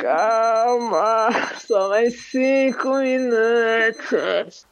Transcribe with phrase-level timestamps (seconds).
[0.00, 1.28] Calma,
[1.58, 4.64] só mais cinco minutos.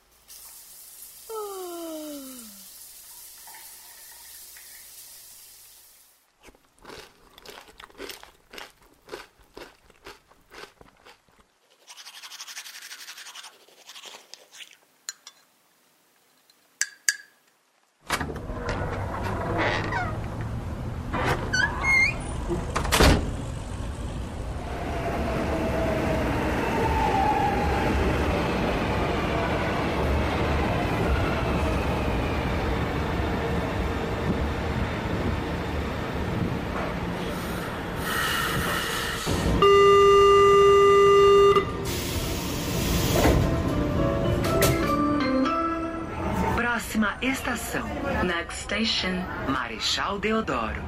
[48.86, 50.80] Station, Marechal Deodoro.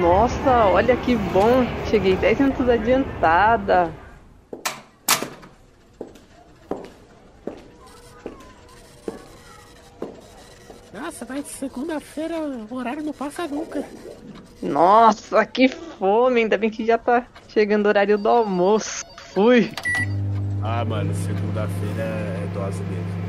[0.00, 1.66] Nossa, olha que bom.
[1.90, 3.92] Cheguei 10 minutos adiantada.
[10.94, 12.36] Nossa, mas segunda-feira
[12.70, 13.84] o horário não passa nunca.
[14.62, 16.42] Nossa, que fome.
[16.42, 19.04] Ainda bem que já tá chegando o horário do almoço.
[19.34, 19.72] Fui.
[20.62, 23.27] Ah, mano, segunda-feira é dose mesmo.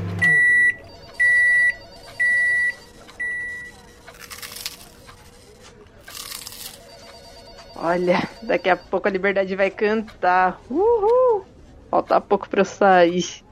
[7.80, 10.60] Olha, daqui a pouco a liberdade vai cantar.
[10.70, 11.44] Uhul!
[11.90, 13.42] Falta pouco pra eu sair.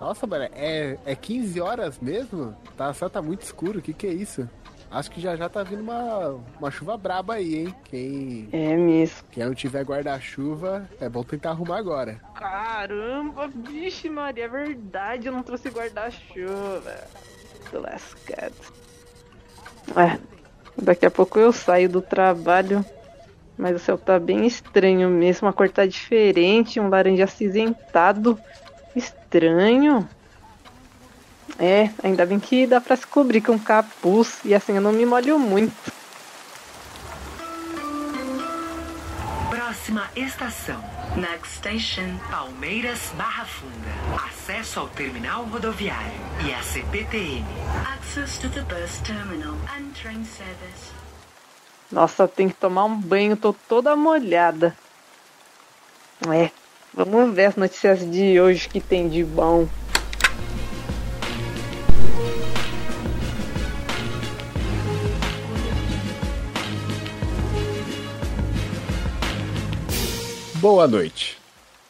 [0.00, 2.54] Nossa, mano, é, é 15 horas mesmo?
[2.76, 4.48] Tá, só tá muito escuro, o que que é isso?
[4.90, 7.74] Acho que já já tá vindo uma, uma chuva braba aí, hein?
[7.84, 9.18] Quem, É mesmo.
[9.30, 12.18] quem não tiver guarda-chuva, é bom tentar arrumar agora.
[12.34, 16.94] Caramba, vixe Maria, é verdade, eu não trouxe guarda-chuva.
[17.70, 18.54] Tô lascado.
[19.96, 20.18] É,
[20.80, 22.82] daqui a pouco eu saio do trabalho,
[23.58, 28.38] mas o céu tá bem estranho mesmo, a cor tá diferente, um laranja acinzentado.
[28.94, 30.08] Estranho.
[31.58, 35.04] É, ainda bem que dá pra se cobrir com capuz e assim eu não me
[35.04, 35.92] molho muito.
[39.50, 40.80] Próxima estação.
[41.16, 44.24] Next station, Palmeiras Barra Funda.
[44.28, 47.44] Acesso ao terminal rodoviário e a CPTM.
[47.96, 50.97] Access to the bus terminal and train service.
[51.90, 54.76] Nossa, tem que tomar um banho, tô toda molhada.
[56.30, 56.50] É,
[56.92, 59.66] vamos ver as notícias de hoje que tem de bom.
[70.56, 71.38] Boa noite.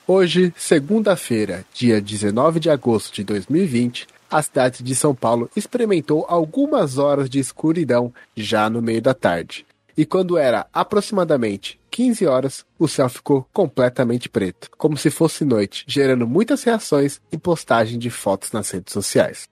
[0.07, 6.99] Hoje, segunda-feira, dia 19 de agosto de 2020, a cidade de São Paulo experimentou algumas
[6.99, 9.67] horas de escuridão já no meio da tarde.
[9.99, 15.85] E quando era aproximadamente 15 horas, o céu ficou completamente preto, como se fosse noite,
[15.89, 19.49] gerando muitas reações e postagem de fotos nas redes sociais.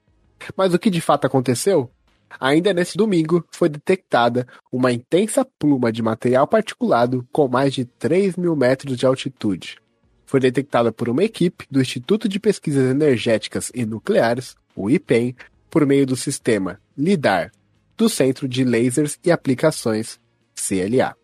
[0.57, 1.91] Mas o que de fato aconteceu?
[2.39, 8.37] Ainda nesse domingo, foi detectada uma intensa pluma de material particulado com mais de 3
[8.37, 9.78] mil metros de altitude.
[10.27, 15.34] Foi detectada por uma equipe do Instituto de Pesquisas Energéticas e Nucleares, o IPEN,
[15.69, 17.51] por meio do sistema LIDAR,
[17.97, 20.21] do Centro de Lasers e Aplicações,
[20.66, 21.15] CLA.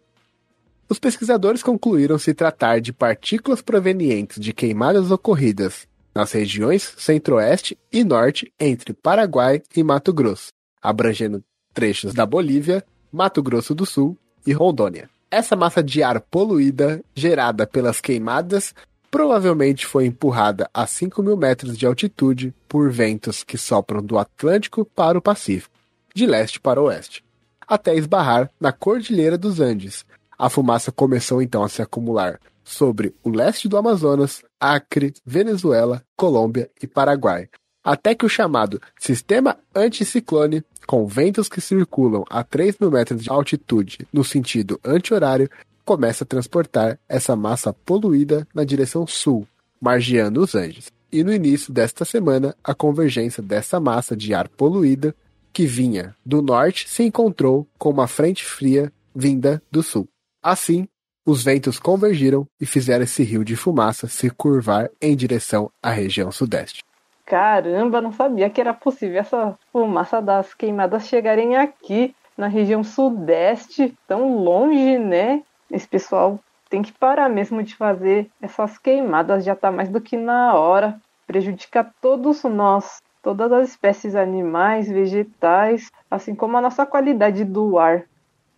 [0.89, 8.05] Os pesquisadores concluíram se tratar de partículas provenientes de queimadas ocorridas nas regiões centro-oeste e
[8.05, 11.43] norte entre Paraguai e Mato Grosso, abrangendo
[11.73, 15.09] trechos da Bolívia, Mato Grosso do Sul e Rondônia.
[15.31, 18.75] Essa massa de ar poluída, gerada pelas queimadas,
[19.11, 24.85] provavelmente foi empurrada a 5 mil metros de altitude por ventos que sopram do Atlântico
[24.85, 25.75] para o Pacífico,
[26.15, 27.25] de leste para oeste,
[27.67, 30.05] até esbarrar na Cordilheira dos Andes.
[30.39, 36.71] A fumaça começou então a se acumular sobre o leste do Amazonas, Acre, Venezuela, Colômbia
[36.83, 37.49] e Paraguai,
[37.83, 43.31] até que o chamado sistema anticiclone, com ventos que circulam a 3 mil metros de
[43.31, 45.51] altitude no sentido anti-horário,
[45.85, 49.47] começa a transportar essa massa poluída na direção sul,
[49.81, 50.93] margeando os Andes.
[51.11, 55.15] E no início desta semana, a convergência dessa massa de ar poluída
[55.53, 60.09] que vinha do norte se encontrou com uma frente fria vinda do sul.
[60.43, 60.89] Assim,
[61.25, 66.33] os ventos convergiram e fizeram esse rio de fumaça se curvar em direção à região
[66.33, 66.83] sudeste.
[67.25, 73.95] Caramba, não sabia que era possível essa fumaça das queimadas chegarem aqui na região sudeste,
[74.07, 75.43] tão longe, né?
[75.71, 80.17] Esse pessoal tem que parar mesmo de fazer essas queimadas, já tá mais do que
[80.17, 81.01] na hora.
[81.27, 88.05] Prejudica todos nós, todas as espécies animais, vegetais, assim como a nossa qualidade do ar.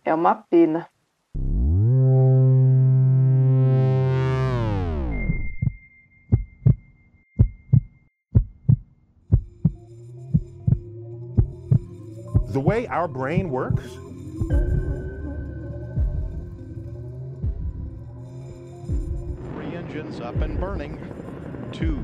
[0.03, 0.87] É uma pena.
[12.51, 13.99] The way our brain works
[19.53, 20.97] Three engines up and burning.
[21.73, 21.97] Two,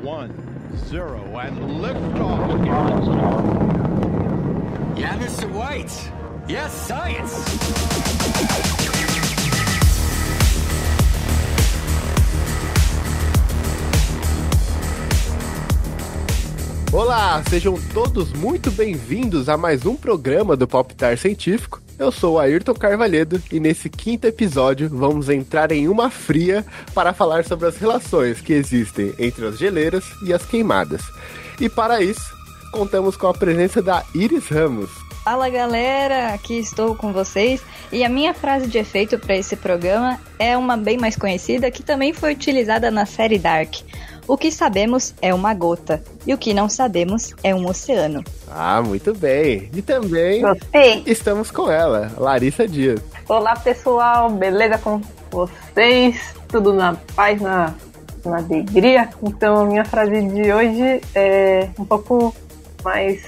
[0.00, 0.59] one.
[0.76, 2.50] Zero, and liftoff.
[5.18, 5.50] Mr.
[5.52, 6.10] White.
[6.48, 9.09] Yes, science.
[16.92, 21.80] Olá, sejam todos muito bem-vindos a mais um programa do Poptar Científico.
[21.96, 27.12] Eu sou o Ayrton Carvalhedo e nesse quinto episódio vamos entrar em uma fria para
[27.12, 31.02] falar sobre as relações que existem entre as geleiras e as queimadas.
[31.60, 32.34] E para isso,
[32.72, 34.90] contamos com a presença da Iris Ramos.
[35.22, 40.18] Fala galera, aqui estou com vocês e a minha frase de efeito para esse programa
[40.40, 43.76] é uma bem mais conhecida que também foi utilizada na série Dark.
[44.30, 48.22] O que sabemos é uma gota e o que não sabemos é um oceano.
[48.48, 49.68] Ah, muito bem.
[49.74, 51.02] E também Gostei.
[51.04, 53.00] estamos com ela, Larissa Dias.
[53.28, 55.00] Olá pessoal, beleza com
[55.32, 56.32] vocês?
[56.46, 57.74] Tudo na paz, na,
[58.24, 59.10] na alegria?
[59.20, 62.32] Então a minha frase de hoje é um pouco
[62.84, 63.20] mais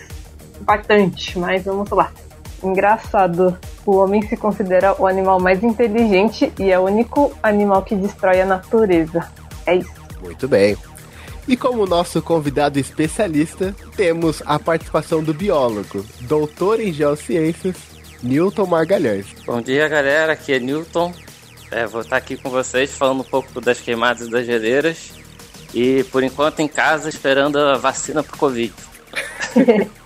[0.61, 2.13] impactante, mas vamos lá.
[2.63, 7.97] Engraçado, o homem se considera o animal mais inteligente e é o único animal que
[7.97, 9.29] destrói a natureza.
[9.67, 10.01] É isso.
[10.23, 10.77] Muito bem.
[11.47, 17.77] E como nosso convidado especialista, temos a participação do biólogo, doutor em geociências,
[18.23, 19.27] Newton Margalhães.
[19.45, 20.33] Bom dia, galera.
[20.33, 21.13] Aqui é Newton.
[21.71, 25.13] É, vou estar aqui com vocês falando um pouco das queimadas das geleiras.
[25.75, 28.73] E, por enquanto, em casa, esperando a vacina pro Covid.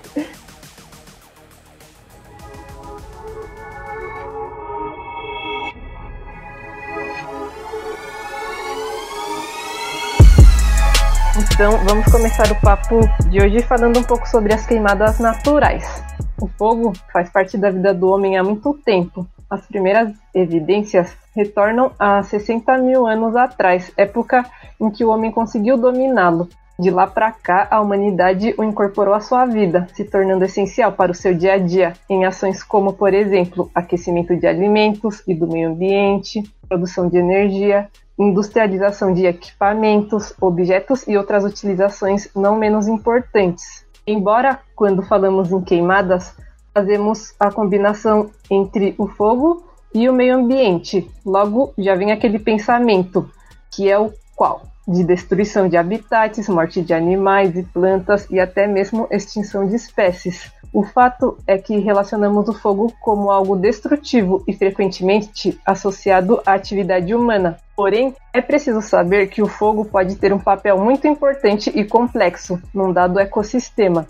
[11.56, 13.00] Então vamos começar o papo
[13.30, 16.04] de hoje falando um pouco sobre as queimadas naturais.
[16.38, 19.26] O fogo faz parte da vida do homem há muito tempo.
[19.48, 24.44] As primeiras evidências retornam a 60 mil anos atrás, época
[24.78, 26.46] em que o homem conseguiu dominá-lo.
[26.78, 31.10] De lá para cá, a humanidade o incorporou à sua vida, se tornando essencial para
[31.10, 35.48] o seu dia a dia, em ações como, por exemplo, aquecimento de alimentos e do
[35.48, 43.86] meio ambiente, produção de energia, industrialização de equipamentos, objetos e outras utilizações não menos importantes.
[44.06, 46.34] Embora, quando falamos em queimadas,
[46.72, 49.64] fazemos a combinação entre o fogo
[49.94, 53.28] e o meio ambiente, logo já vem aquele pensamento,
[53.74, 54.62] que é o qual?
[54.88, 60.52] De destruição de habitats, morte de animais e plantas e até mesmo extinção de espécies.
[60.72, 67.14] O fato é que relacionamos o fogo como algo destrutivo e frequentemente associado à atividade
[67.14, 67.56] humana.
[67.74, 72.60] Porém, é preciso saber que o fogo pode ter um papel muito importante e complexo
[72.72, 74.06] num dado ecossistema.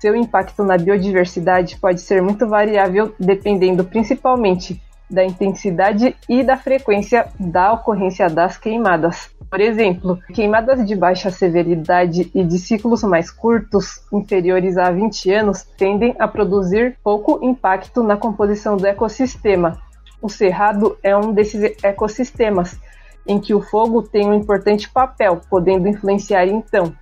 [0.00, 7.28] Seu impacto na biodiversidade pode ser muito variável dependendo principalmente da intensidade e da frequência
[7.38, 9.30] da ocorrência das queimadas.
[9.50, 15.64] Por exemplo, queimadas de baixa severidade e de ciclos mais curtos, inferiores a 20 anos,
[15.76, 19.76] tendem a produzir pouco impacto na composição do ecossistema.
[20.22, 22.78] O cerrado é um desses ecossistemas,
[23.26, 26.94] em que o fogo tem um importante papel, podendo influenciar então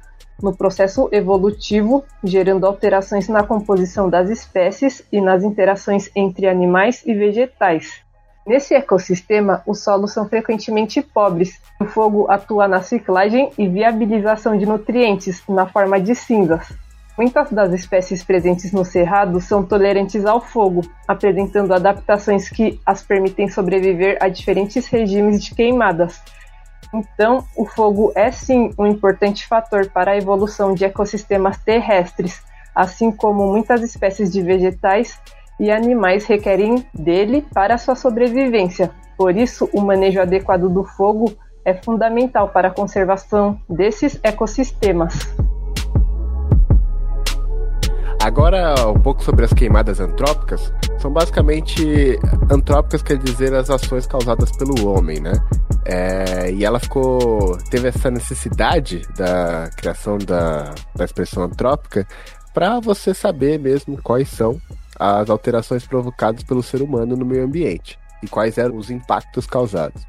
[0.42, 7.12] no processo evolutivo, gerando alterações na composição das espécies e nas interações entre animais e
[7.12, 8.07] vegetais.
[8.48, 11.60] Nesse ecossistema, os solos são frequentemente pobres.
[11.78, 16.66] O fogo atua na ciclagem e viabilização de nutrientes na forma de cinzas.
[17.18, 23.48] Muitas das espécies presentes no cerrado são tolerantes ao fogo, apresentando adaptações que as permitem
[23.48, 26.18] sobreviver a diferentes regimes de queimadas.
[26.94, 32.40] Então, o fogo é sim um importante fator para a evolução de ecossistemas terrestres,
[32.74, 35.20] assim como muitas espécies de vegetais
[35.58, 38.90] e animais requerem dele para sua sobrevivência.
[39.16, 41.32] Por isso, o manejo adequado do fogo
[41.64, 45.14] é fundamental para a conservação desses ecossistemas.
[48.20, 50.72] Agora, um pouco sobre as queimadas antrópicas.
[50.98, 52.18] São basicamente
[52.50, 55.32] antrópicas, quer dizer, as ações causadas pelo homem, né?
[55.84, 57.56] É, e ela ficou.
[57.70, 62.06] teve essa necessidade da criação da, da expressão antrópica
[62.52, 64.60] para você saber mesmo quais são
[64.98, 70.02] as alterações provocadas pelo ser humano no meio ambiente e quais eram os impactos causados.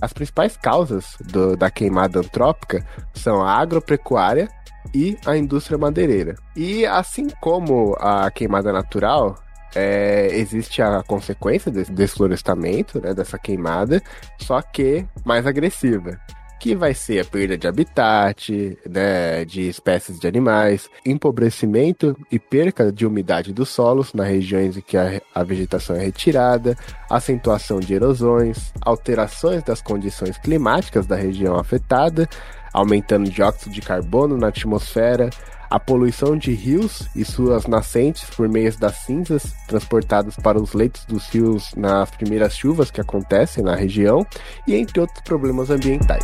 [0.00, 2.84] As principais causas do, da queimada antrópica
[3.14, 4.48] são a agropecuária
[4.92, 6.34] e a indústria madeireira.
[6.54, 9.36] E assim como a queimada natural,
[9.74, 14.02] é, existe a consequência desse desflorestamento, né, dessa queimada,
[14.38, 16.18] só que mais agressiva,
[16.64, 22.90] que vai ser a perda de habitat, né, de espécies de animais, empobrecimento e perca
[22.90, 26.74] de umidade dos solos nas regiões em que a, a vegetação é retirada,
[27.10, 32.26] acentuação de erosões, alterações das condições climáticas da região afetada,
[32.72, 35.28] aumentando dióxido de carbono na atmosfera,
[35.74, 41.04] a poluição de rios e suas nascentes por meio das cinzas transportadas para os leitos
[41.04, 44.24] dos rios nas primeiras chuvas que acontecem na região,
[44.68, 46.22] e entre outros problemas ambientais.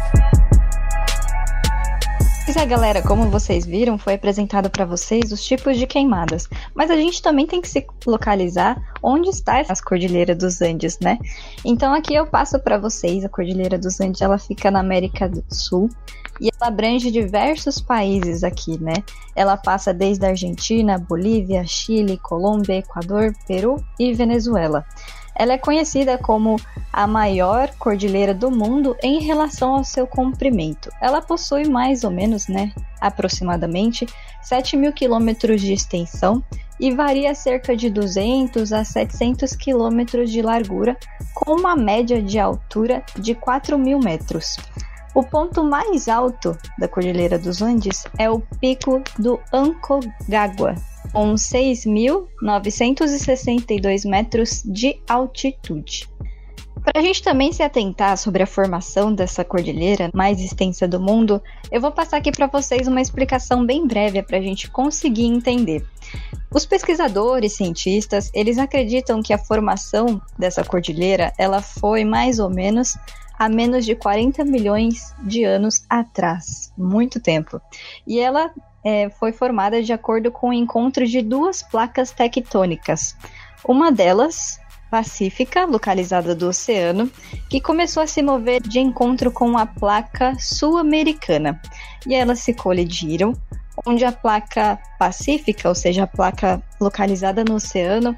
[2.45, 6.49] Pois é, galera, como vocês viram, foi apresentado para vocês os tipos de queimadas.
[6.75, 11.19] Mas a gente também tem que se localizar onde está essa Cordilheira dos Andes, né?
[11.65, 15.45] Então aqui eu passo para vocês a Cordilheira dos Andes, ela fica na América do
[15.49, 15.89] Sul
[16.41, 18.95] e ela abrange diversos países aqui, né?
[19.37, 24.85] Ela passa desde a Argentina, Bolívia, Chile, Colômbia, Equador, Peru e Venezuela.
[25.41, 26.57] Ela é conhecida como
[26.93, 30.91] a maior cordilheira do mundo em relação ao seu comprimento.
[31.01, 32.71] Ela possui mais ou menos, né,
[33.01, 34.07] aproximadamente
[34.43, 36.45] 7 mil quilômetros de extensão
[36.79, 40.95] e varia cerca de 200 a 700 quilômetros de largura,
[41.33, 44.59] com uma média de altura de 4 mil metros.
[45.15, 50.75] O ponto mais alto da Cordilheira dos Andes é o Pico do Aconcagua,
[51.13, 56.09] com 6.962 metros de altitude.
[56.83, 61.43] Para a gente também se atentar sobre a formação dessa cordilheira mais extensa do mundo,
[61.71, 65.85] eu vou passar aqui para vocês uma explicação bem breve para a gente conseguir entender.
[66.53, 72.97] Os pesquisadores, cientistas, eles acreditam que a formação dessa cordilheira ela foi mais ou menos
[73.39, 77.61] há menos de 40 milhões de anos atrás, muito tempo.
[78.07, 78.53] E ela
[78.85, 83.17] é, foi formada de acordo com o encontro de duas placas tectônicas.
[83.65, 84.59] Uma delas,
[84.91, 87.11] pacífica, localizada do oceano,
[87.49, 91.61] que começou a se mover de encontro com a placa sul-americana.
[92.07, 93.35] E elas se colidiram,
[93.87, 98.17] onde a placa pacífica, ou seja, a placa localizada no oceano,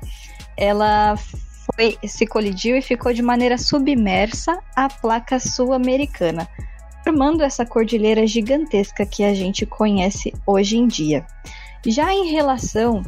[0.57, 6.49] ela foi, se colidiu e ficou de maneira submersa à placa sul-americana,
[7.05, 11.27] formando essa cordilheira gigantesca que a gente conhece hoje em dia.
[11.87, 13.03] Já em relação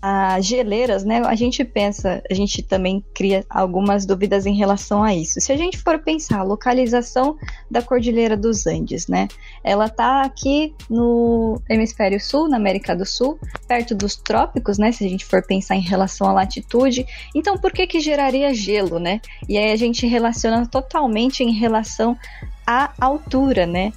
[0.00, 1.20] as geleiras, né?
[1.24, 5.40] A gente pensa, a gente também cria algumas dúvidas em relação a isso.
[5.40, 7.36] Se a gente for pensar a localização
[7.70, 9.28] da Cordilheira dos Andes, né?
[9.62, 14.92] Ela tá aqui no hemisfério sul, na América do Sul, perto dos trópicos, né?
[14.92, 17.04] Se a gente for pensar em relação à latitude.
[17.34, 19.20] Então, por que que geraria gelo, né?
[19.48, 22.16] E aí a gente relaciona totalmente em relação
[22.66, 23.92] à altura, né?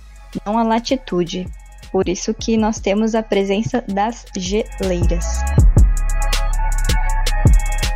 [0.45, 1.47] Não à latitude.
[1.91, 5.25] Por isso que nós temos a presença das geleiras.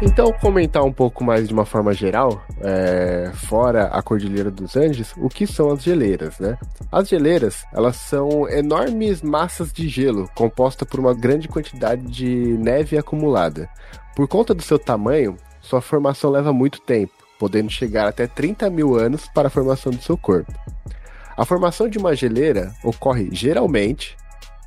[0.01, 5.13] Então, comentar um pouco mais de uma forma geral, é, fora a Cordilheira dos Andes,
[5.17, 6.57] o que são as geleiras, né?
[6.89, 12.97] As geleiras, elas são enormes massas de gelo, composta por uma grande quantidade de neve
[12.97, 13.69] acumulada.
[14.15, 18.95] Por conta do seu tamanho, sua formação leva muito tempo, podendo chegar até 30 mil
[18.95, 20.53] anos para a formação do seu corpo.
[21.35, 24.15] A formação de uma geleira ocorre geralmente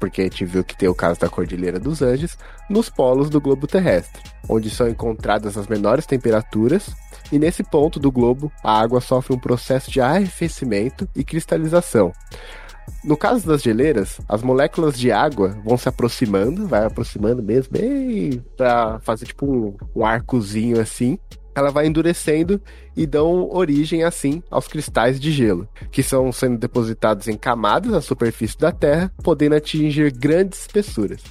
[0.02, 2.36] porque a gente viu que tem o caso da Cordilheira dos Andes,
[2.68, 6.90] nos polos do globo terrestre, onde são encontradas as menores temperaturas,
[7.30, 12.12] e nesse ponto do globo a água sofre um processo de arrefecimento e cristalização.
[13.04, 17.72] No caso das geleiras, as moléculas de água vão se aproximando, vai aproximando mesmo,
[18.56, 21.16] para fazer tipo um, um arcozinho assim,
[21.54, 22.60] ela vai endurecendo
[22.96, 28.00] e dão origem assim aos cristais de gelo, que são sendo depositados em camadas na
[28.00, 31.22] superfície da Terra, podendo atingir grandes espessuras.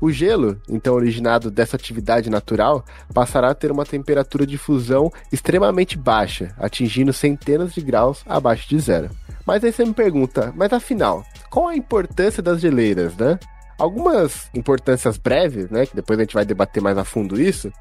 [0.00, 5.96] O gelo, então originado dessa atividade natural, passará a ter uma temperatura de fusão extremamente
[5.96, 9.10] baixa, atingindo centenas de graus abaixo de zero.
[9.46, 13.38] Mas aí você me pergunta, mas afinal, qual a importância das geleiras, né?
[13.82, 17.72] Algumas importâncias breves, né, que depois a gente vai debater mais a fundo isso,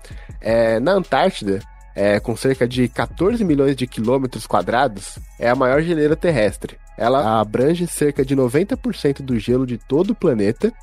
[0.41, 1.60] é, na Antártida,
[1.96, 6.75] é, com cerca de 14 milhões de quilômetros quadrados, é a maior geleira terrestre.
[6.98, 10.74] Ela abrange cerca de 90% do gelo de todo o planeta.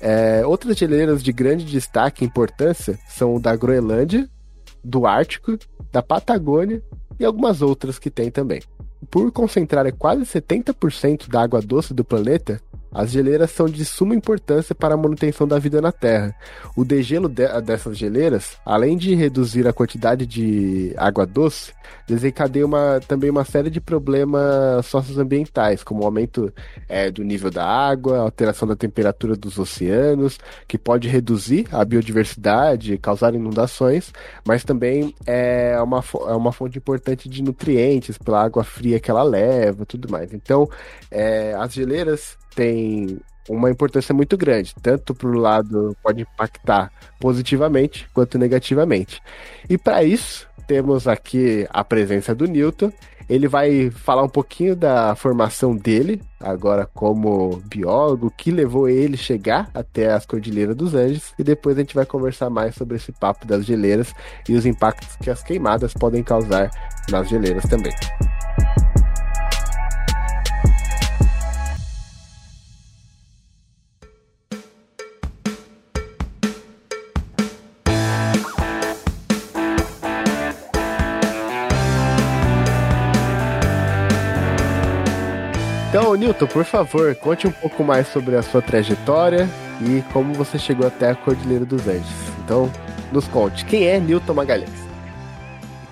[0.00, 4.26] É, outras geleiras de grande destaque e importância são o da Groenlândia,
[4.82, 5.58] do Ártico,
[5.92, 6.82] da Patagônia
[7.20, 8.62] e algumas outras que tem também.
[9.10, 12.62] Por concentrar quase 70% da água doce do planeta,
[12.94, 16.34] as geleiras são de suma importância para a manutenção da vida na Terra.
[16.76, 21.72] O degelo de dessas geleiras, além de reduzir a quantidade de água doce,
[22.06, 26.52] desencadeia uma, também uma série de problemas socioambientais, como o aumento
[26.88, 32.98] é, do nível da água, alteração da temperatura dos oceanos, que pode reduzir a biodiversidade,
[32.98, 34.12] causar inundações,
[34.46, 39.22] mas também é uma, é uma fonte importante de nutrientes pela água fria que ela
[39.22, 40.32] leva tudo mais.
[40.32, 40.68] Então,
[41.10, 43.18] é, as geleiras têm
[43.48, 49.20] uma importância muito grande, tanto para o lado pode impactar positivamente quanto negativamente.
[49.68, 52.92] E para isso, temos aqui a presença do Newton.
[53.28, 59.70] Ele vai falar um pouquinho da formação dele, agora como biólogo, que levou ele chegar
[59.72, 63.46] até as Cordilheiras dos Andes, e depois a gente vai conversar mais sobre esse papo
[63.46, 64.14] das geleiras
[64.46, 66.70] e os impactos que as queimadas podem causar
[67.10, 67.94] nas geleiras também.
[86.14, 89.48] Então, Newton, por favor, conte um pouco mais sobre a sua trajetória
[89.80, 92.08] e como você chegou até a Cordilheira dos Andes.
[92.44, 92.70] Então,
[93.10, 94.70] nos conte, quem é Newton Magalhães?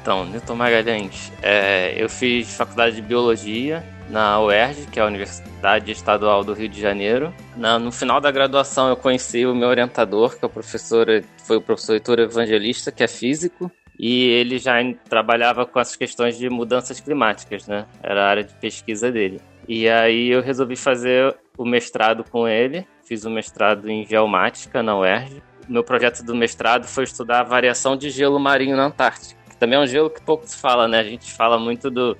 [0.00, 5.90] Então, Newton Magalhães, é, eu fiz faculdade de Biologia na UERJ, que é a Universidade
[5.90, 7.34] Estadual do Rio de Janeiro.
[7.56, 11.04] Na, no final da graduação eu conheci o meu orientador, que é o professor,
[11.38, 14.74] foi o professor Heitor Evangelista, que é físico, e ele já
[15.08, 17.86] trabalhava com essas questões de mudanças climáticas, né?
[18.00, 19.40] Era a área de pesquisa dele.
[19.68, 24.98] E aí eu resolvi fazer o mestrado com ele, fiz o mestrado em geomática na
[24.98, 25.42] UERJ.
[25.68, 29.78] Meu projeto do mestrado foi estudar a variação de gelo marinho na Antártica, que também
[29.78, 30.98] é um gelo que pouco se fala, né?
[30.98, 32.16] A gente fala muito do,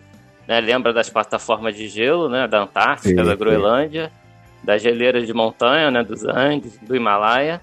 [0.47, 4.67] né, lembra das plataformas de gelo, né, da Antártica, sim, da Groenlândia, sim.
[4.67, 7.61] das geleiras de montanha, né, dos Andes, do Himalaia.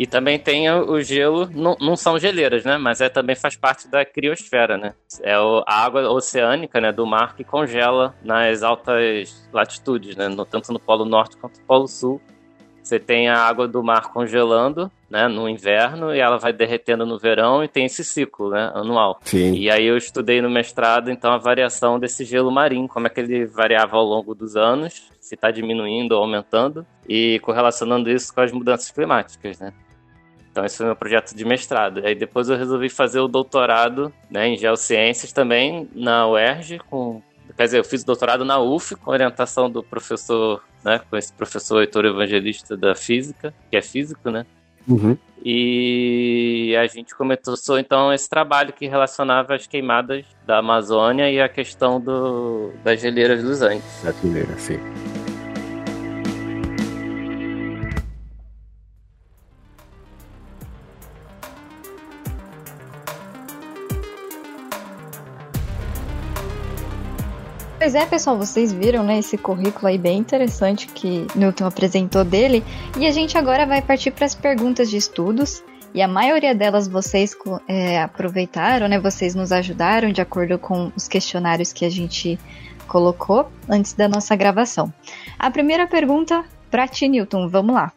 [0.00, 2.78] E também tem o gelo, não, não são geleiras, né?
[2.78, 4.94] Mas é, também faz parte da criosfera, né?
[5.20, 10.26] É a água oceânica né, do mar que congela nas altas latitudes, né?
[10.26, 12.18] No, tanto no Polo Norte quanto no Polo Sul.
[12.82, 17.18] Você tem a água do mar congelando, né, no inverno e ela vai derretendo no
[17.18, 19.20] verão e tem esse ciclo, né, anual.
[19.24, 19.52] Sim.
[19.52, 23.20] E aí eu estudei no mestrado então a variação desse gelo marinho, como é que
[23.20, 28.40] ele variava ao longo dos anos, se está diminuindo ou aumentando e correlacionando isso com
[28.40, 29.74] as mudanças climáticas, né?
[30.50, 32.04] Então esse foi meu projeto de mestrado.
[32.04, 37.22] Aí depois eu resolvi fazer o doutorado né, em geociências também na UERJ, com,
[37.56, 41.32] quer dizer, eu fiz o doutorado na UF com orientação do professor, né, com esse
[41.32, 44.44] professor Heitor Evangelista da física, que é físico, né?
[44.88, 45.16] Uhum.
[45.42, 51.48] E a gente começou então esse trabalho que relacionava as queimadas da Amazônia e a
[51.48, 54.02] questão do, das geleiras dos Andes.
[54.02, 54.78] Das geleiras, sim.
[67.80, 72.62] Pois é, pessoal, vocês viram, né, esse currículo aí bem interessante que Newton apresentou dele.
[72.98, 75.64] E a gente agora vai partir para as perguntas de estudos.
[75.94, 77.34] E a maioria delas vocês
[77.66, 79.00] é, aproveitaram, né?
[79.00, 82.38] Vocês nos ajudaram de acordo com os questionários que a gente
[82.86, 84.92] colocou antes da nossa gravação.
[85.38, 87.92] A primeira pergunta para ti, Newton, vamos lá.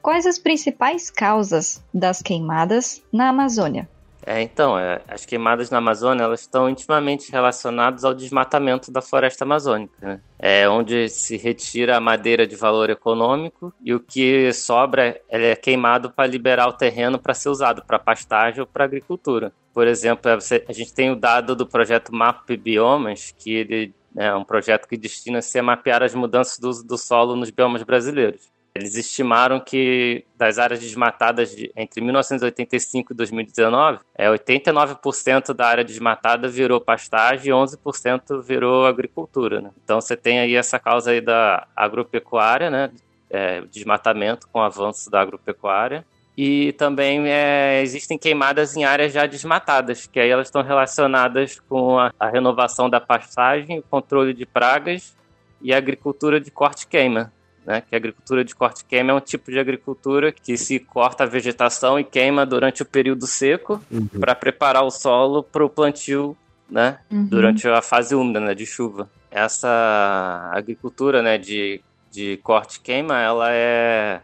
[0.00, 3.86] Quais as principais causas das queimadas na Amazônia?
[4.26, 9.44] É, então, é, as queimadas na Amazônia elas estão intimamente relacionadas ao desmatamento da floresta
[9.44, 10.20] amazônica, né?
[10.36, 16.10] é onde se retira a madeira de valor econômico e o que sobra é queimado
[16.10, 19.52] para liberar o terreno para ser usado para pastagem ou para agricultura.
[19.72, 24.42] Por exemplo, a gente tem o dado do projeto Map Biomas, que ele é um
[24.42, 28.50] projeto que destina-se a mapear as mudanças do uso do solo nos biomas brasileiros.
[28.76, 35.84] Eles estimaram que das áreas desmatadas de, entre 1985 e 2019, é 89% da área
[35.84, 39.60] desmatada virou pastagem e 11% virou agricultura.
[39.60, 39.70] Né?
[39.82, 42.90] Então você tem aí essa causa aí da agropecuária, né?
[43.28, 46.06] É, desmatamento com o avanço da agropecuária.
[46.36, 51.98] E também é, existem queimadas em áreas já desmatadas, que aí elas estão relacionadas com
[51.98, 55.16] a, a renovação da pastagem, o controle de pragas
[55.62, 57.32] e a agricultura de corte-queima
[57.66, 61.24] né, que a agricultura de corte queima é um tipo de agricultura que se corta
[61.24, 64.06] a vegetação e queima durante o período seco uhum.
[64.20, 66.36] para preparar o solo para o plantio
[66.70, 67.26] né, uhum.
[67.26, 69.10] durante a fase úmida né, de chuva.
[69.30, 74.20] Essa agricultura né, de, de corte queima ela é,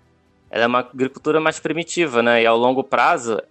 [0.49, 3.43] ela é uma agricultura mais primitiva né, e ao longo prazo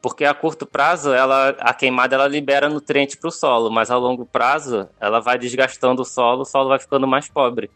[0.00, 3.96] porque a curto prazo ela, a queimada ela libera nutrientes para o solo, mas a
[3.96, 7.70] longo prazo ela vai desgastando o solo, o solo vai ficando mais pobre.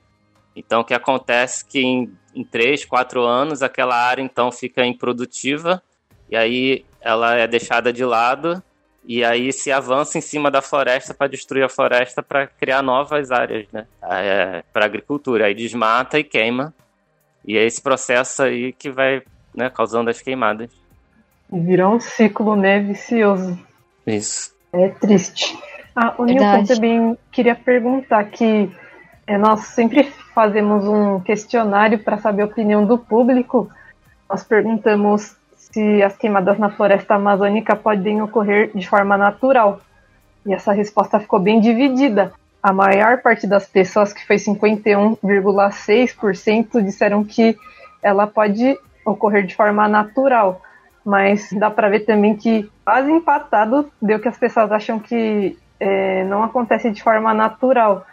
[0.54, 4.84] Então, o que acontece é que em, em 3, 4 anos, aquela área então fica
[4.84, 5.82] improdutiva,
[6.30, 8.62] e aí ela é deixada de lado,
[9.04, 13.30] e aí se avança em cima da floresta para destruir a floresta para criar novas
[13.30, 13.86] áreas, né?
[14.02, 15.46] É, para agricultura.
[15.46, 16.74] Aí desmata e queima.
[17.44, 19.22] E é esse processo aí que vai
[19.54, 20.70] né, causando as queimadas.
[21.50, 23.58] Virou um ciclo, né, vicioso.
[24.06, 24.54] Isso.
[24.72, 25.58] É triste.
[25.96, 26.74] Ah, o Nilton Verdade.
[26.74, 28.70] também queria perguntar que
[29.26, 30.04] é, nós sempre
[30.34, 33.70] fazemos um questionário para saber a opinião do público.
[34.28, 39.80] Nós perguntamos se as queimadas na floresta amazônica podem ocorrer de forma natural.
[40.44, 42.32] E essa resposta ficou bem dividida.
[42.62, 47.56] A maior parte das pessoas, que foi 51,6%, disseram que
[48.02, 50.60] ela pode ocorrer de forma natural.
[51.04, 56.24] Mas dá para ver também que quase empatado deu que as pessoas acham que é,
[56.24, 58.04] não acontece de forma natural.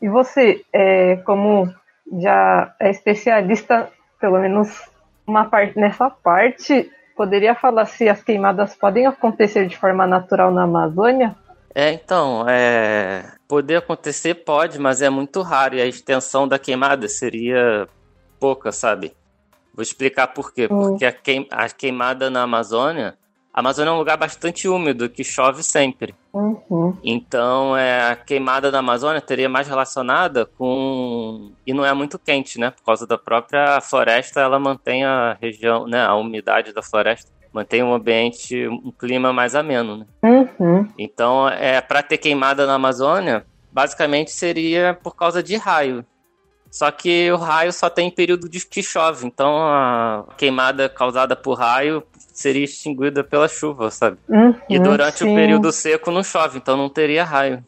[0.00, 1.72] E você, é, como
[2.20, 4.88] já é especialista, pelo menos
[5.26, 10.62] uma parte nessa parte, poderia falar se as queimadas podem acontecer de forma natural na
[10.62, 11.36] Amazônia?
[11.74, 13.24] É, então, é...
[13.46, 17.86] poder acontecer pode, mas é muito raro e a extensão da queimada seria
[18.40, 19.12] pouca, sabe?
[19.74, 20.66] Vou explicar por quê.
[20.70, 20.90] Hum.
[20.90, 21.46] Porque a, queim...
[21.50, 23.16] a queimada na Amazônia,
[23.52, 26.14] a Amazônia é um lugar bastante úmido, que chove sempre.
[26.32, 26.96] Uhum.
[27.02, 31.50] Então, é, a queimada na Amazônia teria mais relacionada com.
[31.66, 32.70] E não é muito quente, né?
[32.70, 36.04] Por causa da própria floresta, ela mantém a região, né?
[36.04, 40.06] A umidade da floresta mantém um ambiente, um clima mais ameno, né?
[40.22, 40.88] Uhum.
[40.98, 46.04] Então, é, para ter queimada na Amazônia, basicamente seria por causa de raio.
[46.70, 51.54] Só que o raio só tem período de que chove, então a queimada causada por
[51.54, 52.02] raio
[52.38, 54.18] seria extinguida pela chuva, sabe?
[54.28, 55.32] Uhum, E durante sim.
[55.32, 57.64] o período seco não chove, então não teria raio.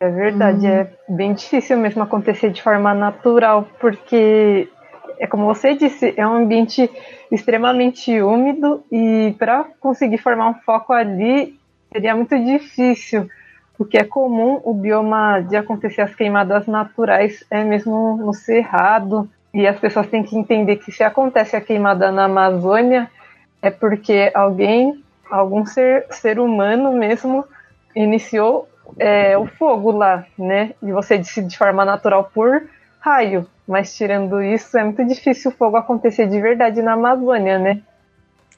[0.00, 4.68] É verdade, é bem difícil mesmo acontecer de forma natural, porque
[5.18, 6.88] é como você disse, é um ambiente
[7.32, 11.58] extremamente úmido e para conseguir formar um foco ali
[11.92, 13.28] seria muito difícil.
[13.76, 19.28] O que é comum, o bioma de acontecer as queimadas naturais é mesmo no cerrado.
[19.54, 23.08] E as pessoas têm que entender que se acontece a queimada na Amazônia,
[23.60, 27.44] é porque alguém, algum ser, ser humano mesmo,
[27.94, 28.68] iniciou
[28.98, 30.74] é, o fogo lá, né?
[30.82, 32.62] E você disse de forma natural por
[33.00, 33.46] raio.
[33.66, 37.82] Mas tirando isso, é muito difícil o fogo acontecer de verdade na Amazônia, né?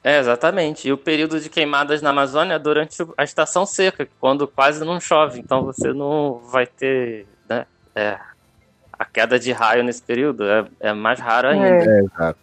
[0.03, 0.87] É, exatamente.
[0.87, 4.99] E o período de queimadas na Amazônia é durante a estação seca, quando quase não
[4.99, 5.39] chove.
[5.39, 8.17] Então você não vai ter né, é,
[8.93, 10.43] a queda de raio nesse período.
[10.45, 11.67] É, é mais raro ainda.
[11.67, 11.83] É.
[11.85, 12.39] É, exato.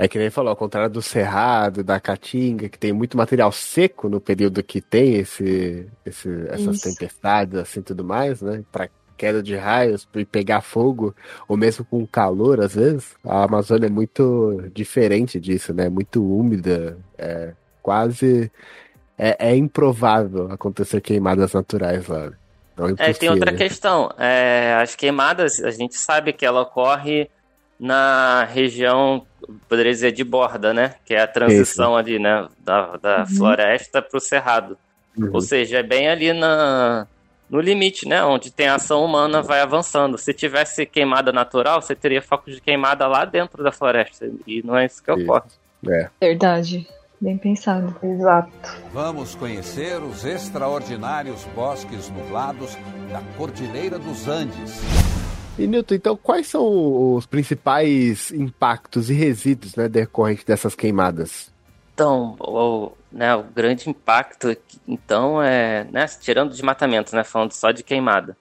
[0.00, 4.08] É que nem falou, ao contrário do Cerrado, da Caatinga, que tem muito material seco
[4.08, 6.88] no período que tem esse, esse- essas Isso.
[6.88, 8.62] tempestades, assim, tudo mais, né?
[8.70, 11.12] Pra queda de raios e pegar fogo,
[11.48, 15.88] ou mesmo com calor, às vezes, a Amazônia é muito diferente disso, né?
[15.88, 18.52] Muito úmida, é quase...
[19.20, 22.30] É, é improvável acontecer queimadas naturais lá.
[22.98, 24.08] É, É, tem outra questão.
[24.16, 27.28] É, as queimadas, a gente sabe que ela ocorre
[27.78, 29.24] na região,
[29.68, 30.94] poderia dizer, de borda, né?
[31.04, 32.48] Que é a transição ali, né?
[32.58, 34.76] Da, da floresta para o cerrado.
[35.16, 35.30] Uhum.
[35.32, 37.06] Ou seja, é bem ali na,
[37.48, 38.22] no limite, né?
[38.24, 40.18] Onde tem a ação humana vai avançando.
[40.18, 44.28] Se tivesse queimada natural, você teria focos de queimada lá dentro da floresta.
[44.46, 45.22] E não é isso que Isso.
[45.22, 45.50] ocorre.
[45.88, 46.10] É.
[46.20, 46.86] Verdade.
[47.20, 47.96] Bem pensado.
[48.00, 48.50] Exato.
[48.92, 52.76] Vamos conhecer os extraordinários bosques nublados
[53.10, 54.80] da Cordilheira dos Andes.
[55.58, 61.52] E Newton, então quais são os principais impactos e resíduos né, decorrentes dessas queimadas?
[61.94, 67.82] Então, o, né, o grande impacto, então, é, né, tirando desmatamento, né, falando só de
[67.82, 68.36] queimada,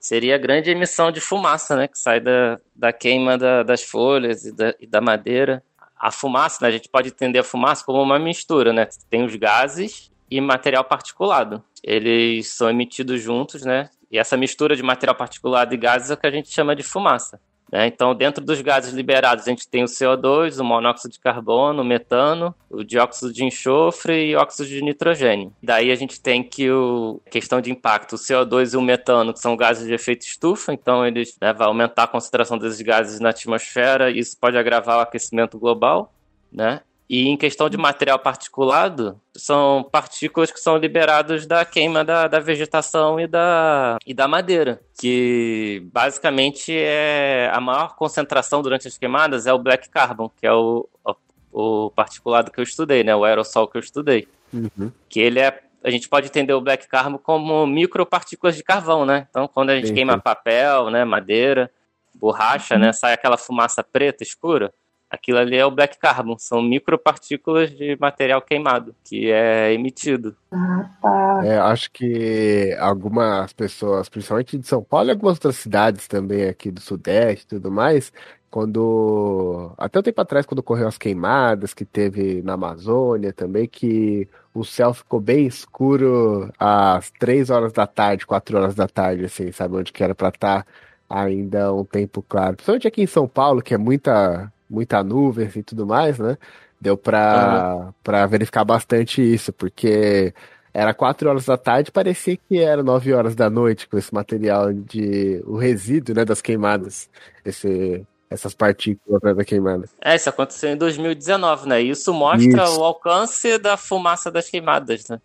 [0.00, 4.46] seria a grande emissão de fumaça, né, que sai da, da queima da- das folhas
[4.46, 5.62] e da, e da madeira.
[6.00, 9.36] A fumaça, né, a gente pode entender a fumaça como uma mistura, né, tem os
[9.36, 11.62] gases e material particulado.
[11.84, 16.16] Eles são emitidos juntos, né, e essa mistura de material particulado e gases é o
[16.18, 17.40] que a gente chama de fumaça.
[17.72, 17.86] né?
[17.86, 21.84] Então, dentro dos gases liberados, a gente tem o CO2, o monóxido de carbono, o
[21.84, 25.50] metano, o dióxido de enxofre e óxido de nitrogênio.
[25.62, 29.40] Daí a gente tem que o questão de impacto, o CO2 e o metano, que
[29.40, 33.30] são gases de efeito estufa, então eles né, vai aumentar a concentração desses gases na
[33.30, 36.12] atmosfera e isso pode agravar o aquecimento global,
[36.52, 36.82] né?
[37.12, 42.40] E em questão de material particulado, são partículas que são liberadas da queima da, da
[42.40, 49.46] vegetação e da, e da madeira, que basicamente é a maior concentração durante as queimadas
[49.46, 53.14] é o black carbon, que é o, o, o particulado que eu estudei, né?
[53.14, 54.26] O aerossol que eu estudei.
[54.50, 54.90] Uhum.
[55.06, 55.62] Que ele é.
[55.84, 59.26] A gente pode entender o black carbon como micropartículas de carvão, né?
[59.28, 61.70] Então, quando a gente Sim, queima papel, né, madeira,
[62.14, 62.90] borracha, né?
[62.90, 64.72] Sai aquela fumaça preta escura.
[65.12, 70.34] Aquilo ali é o black carbon, são micropartículas de material queimado que é emitido.
[70.50, 71.40] Ah, tá.
[71.44, 76.70] É, acho que algumas pessoas, principalmente de São Paulo e algumas outras cidades também aqui
[76.70, 78.10] do Sudeste e tudo mais,
[78.50, 79.74] quando.
[79.76, 84.64] Até um tempo atrás, quando ocorreu as queimadas que teve na Amazônia também, que o
[84.64, 89.76] céu ficou bem escuro às 3 horas da tarde, 4 horas da tarde, assim, sabe?
[89.76, 90.66] Onde que era pra estar
[91.06, 92.56] ainda um tempo claro.
[92.56, 96.36] Principalmente aqui em São Paulo, que é muita muita nuvem e tudo mais, né?
[96.80, 100.34] Deu pra, pra verificar bastante isso, porque
[100.74, 104.72] era 4 horas da tarde, parecia que era 9 horas da noite com esse material
[104.72, 105.42] de.
[105.46, 107.08] o resíduo né, das queimadas.
[107.44, 109.88] Esse, essas partículas né, da queimada.
[110.00, 111.80] É, isso aconteceu em 2019, né?
[111.80, 112.80] Isso mostra Isso.
[112.80, 115.20] o alcance da fumaça das queimadas, né?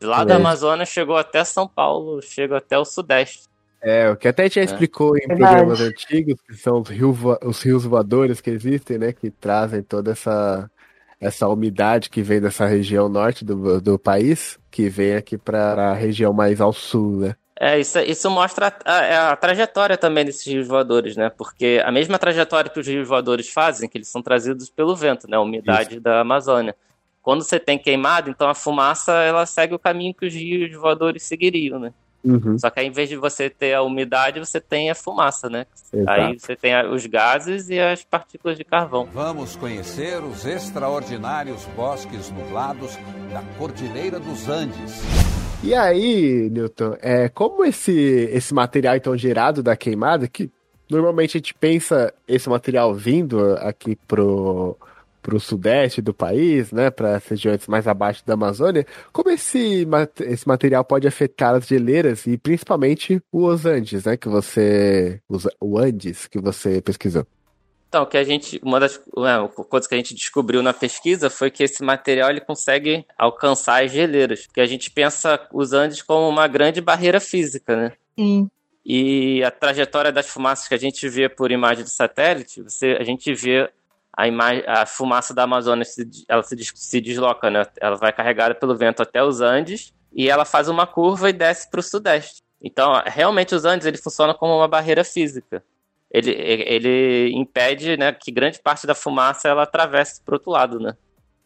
[0.00, 0.36] Lá da É.
[0.36, 3.44] Amazônia chegou até São Paulo, chegou até o Sudeste.
[3.82, 4.64] É, o que até a gente já É.
[4.64, 5.38] explicou em Verdade.
[5.38, 9.12] programas antigos, que são os, rio os rios voadores que existem, né?
[9.12, 10.70] Que trazem toda essa,
[11.20, 15.94] essa umidade que vem dessa região norte do, do país, que vem aqui para a
[15.94, 17.34] região mais ao sul, né?
[17.58, 21.28] É, isso, isso mostra a, a- a trajetória também desses rios voadores, né?
[21.30, 25.28] Porque a mesma trajetória que os rios voadores fazem, que eles são trazidos pelo vento,
[25.28, 25.36] né?
[25.36, 26.74] A umidade da Amazônia.
[27.20, 31.22] Quando você tem queimado, então a fumaça ela segue o caminho que os rios voadores
[31.24, 31.92] seguiriam, né?
[32.24, 35.48] Uhum, Só que aí, em vez de você ter a umidade, você tem a fumaça,
[35.50, 35.66] né?
[36.06, 36.40] Aí exato.
[36.40, 39.08] você tem os gases e as partículas de carvão.
[39.12, 42.96] Vamos conhecer os extraordinários bosques nublados
[43.32, 45.02] da Cordilheira dos Andes.
[45.64, 47.92] E aí, Newton, é, como esse,
[48.32, 50.50] esse material então gerado da queimada, que
[50.90, 54.76] normalmente a gente pensa esse material vindo aqui pro,
[55.22, 59.86] pro sudeste do país, né, para as regiões mais abaixo da Amazônia, como esse,
[60.20, 65.78] esse material pode afetar as geleiras e principalmente os Andes, né, que você, os, o
[65.78, 67.26] Andes que você pesquisou?
[67.88, 71.28] Então, o que a gente, uma das é, coisas que a gente descobriu na pesquisa
[71.28, 76.00] foi que esse material ele consegue alcançar as geleiras, porque a gente pensa os Andes
[76.00, 77.92] como uma grande barreira física, né?
[78.18, 78.48] Sim.
[78.82, 83.04] E a trajetória das fumaças que a gente vê por imagem de satélite, você, a
[83.04, 83.70] gente vê
[84.12, 87.66] a, imagem, a fumaça da Amazônia, se, ela se, se desloca, né?
[87.80, 91.70] Ela vai carregada pelo vento até os Andes e ela faz uma curva e desce
[91.70, 92.42] para o sudeste.
[92.62, 95.62] Então, realmente, os Andes ele funciona como uma barreira física.
[96.10, 100.78] Ele, ele impede né, que grande parte da fumaça ela atravesse para o outro lado,
[100.78, 100.94] né?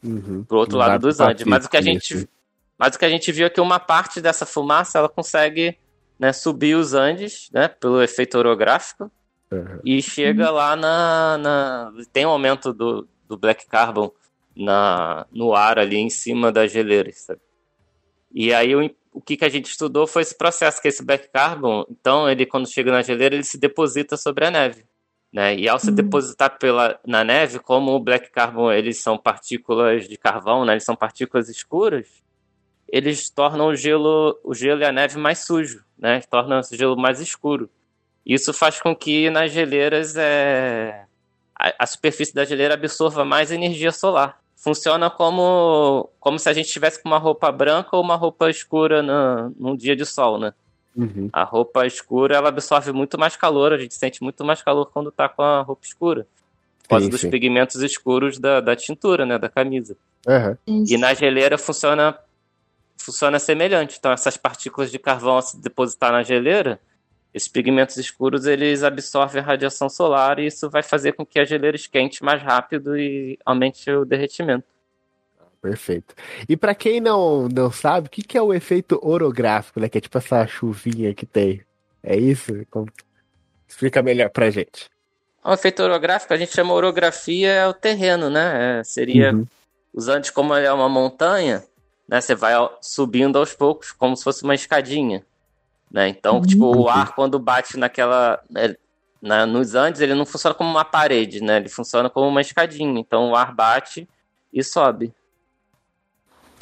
[0.02, 0.44] Uhum.
[0.44, 1.44] Pro outro lado dos Andes.
[1.44, 2.28] Mas o que a gente, Isso.
[2.76, 5.78] mas o que a gente viu é que uma parte dessa fumaça ela consegue
[6.18, 9.10] né, subir os Andes, né, pelo efeito orográfico,
[9.50, 9.80] Uhum.
[9.84, 14.10] e chega lá na, na- tem um aumento do, do black carbon
[14.56, 17.40] na, no ar ali em cima das geleiras, sabe?
[18.34, 21.28] E aí o, o que, que a gente estudou foi esse processo, que esse black
[21.30, 24.84] carbon, então ele quando chega na geleira ele se deposita sobre a neve.
[25.32, 25.54] Né?
[25.56, 30.16] E ao se depositar pela, na neve, como o black carbon eles são partículas de
[30.16, 30.72] carvão, né?
[30.72, 32.08] eles são partículas escuras,
[32.88, 36.20] eles tornam o gelo, o gelo e a neve mais sujo, né?
[36.30, 37.68] Tornam o gelo mais escuro.
[38.26, 41.04] Isso faz com que nas geleiras é,
[41.54, 44.40] a, a superfície da geleira absorva mais energia solar.
[44.56, 49.00] Funciona como, como se a gente tivesse com uma roupa branca ou uma roupa escura
[49.00, 50.52] na, num dia de sol, né?
[50.96, 51.28] Uhum.
[51.32, 55.12] A roupa escura ela absorve muito mais calor, a gente sente muito mais calor quando
[55.12, 56.26] tá com a roupa escura.
[56.82, 57.30] Por causa Sim, dos sim.
[57.30, 59.38] pigmentos escuros da, da tintura, né?
[59.38, 59.96] Da camisa.
[60.26, 60.84] Uhum.
[60.88, 62.18] E na geleira funciona,
[62.96, 63.96] funciona semelhante.
[63.98, 66.80] Então, essas partículas de carvão se depositar na geleira,
[67.36, 71.44] esses pigmentos escuros eles absorvem a radiação solar e isso vai fazer com que a
[71.44, 74.64] geleira esquente mais rápido e aumente o derretimento.
[75.60, 76.14] Perfeito.
[76.48, 79.88] E pra quem não, não sabe, o que, que é o efeito orográfico, né?
[79.88, 81.60] Que é tipo essa chuvinha que tem.
[82.02, 82.52] É isso?
[82.70, 82.86] Como-
[83.68, 84.88] Explica melhor pra gente.
[85.44, 88.78] O efeito orográfico a gente chama orografia é o terreno, né?
[88.80, 89.46] É, seria Uhum.
[89.92, 91.64] os Andes, como é uma montanha,
[92.08, 92.20] né?
[92.20, 95.24] Você vai subindo aos poucos, como se fosse uma escadinha,
[95.90, 96.08] né?
[96.08, 98.74] Então, tipo, o ar quando bate naquela, né,
[99.20, 101.56] na, nos Andes, ele não funciona como uma parede, né?
[101.56, 102.98] Ele funciona como uma escadinha.
[103.00, 104.08] Então, o ar bate
[104.52, 105.12] e sobe.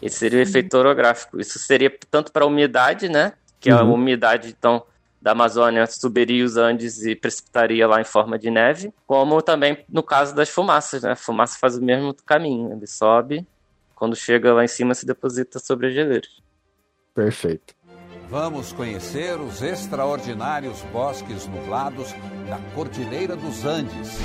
[0.03, 1.41] Esse seria o efeito orográfico.
[1.41, 3.33] Isso seria tanto para a umidade, né?
[3.61, 3.95] Que a Uhum.
[3.95, 4.85] umidade, então,
[5.21, 10.03] da Amazônia subiria os Andes e precipitaria lá em forma de neve, como também no
[10.03, 11.13] caso das fumaças, né?
[11.13, 13.47] A fumaça faz o mesmo caminho, ele sobe,
[13.95, 16.43] quando chega lá em cima se deposita sobre as geleiras.
[17.15, 17.75] Perfeito.
[18.29, 22.13] Vamos conhecer os extraordinários bosques nublados
[22.49, 24.19] da Cordilheira dos Andes.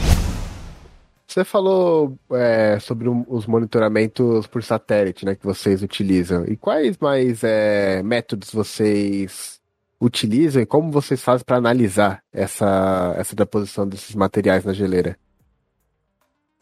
[1.27, 6.43] Você falou é, sobre um- os monitoramentos por satélite, né, que vocês utilizam.
[6.45, 9.59] E quais mais é, métodos vocês
[10.01, 15.19] utilizam e como vocês fazem para analisar essa, essa deposição desses materiais na geleira?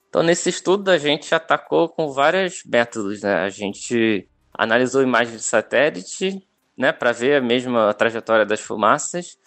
[0.10, 3.22] Então, nesse estudo, a gente atacou com vários métodos.
[3.22, 3.36] Né?
[3.36, 6.47] A gente analisou imagens de satélite
[6.78, 9.38] né, para ver a mesma trajetória das fumaças.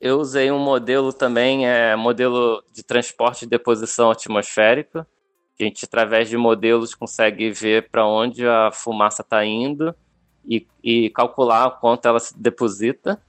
[0.00, 5.06] Eu usei um modelo também, é modelo de transporte e deposição atmosférica.
[5.58, 9.94] A gente, através de modelos, consegue ver para onde a fumaça está indo
[10.44, 13.20] e, e calcular quanto ela se deposita,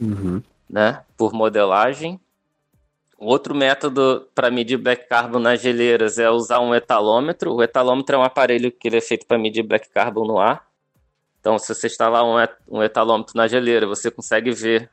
[0.00, 0.40] Uhum.
[0.70, 2.20] né, por modelagem.
[3.18, 7.52] Outro método para medir black carbon nas geleiras é usar um etalômetro.
[7.52, 10.67] O etalômetro é um aparelho que ele é feito para medir black carbon no ar.
[11.40, 14.90] Então, se você instalar um, et- um etalômetro na geleira, você consegue ver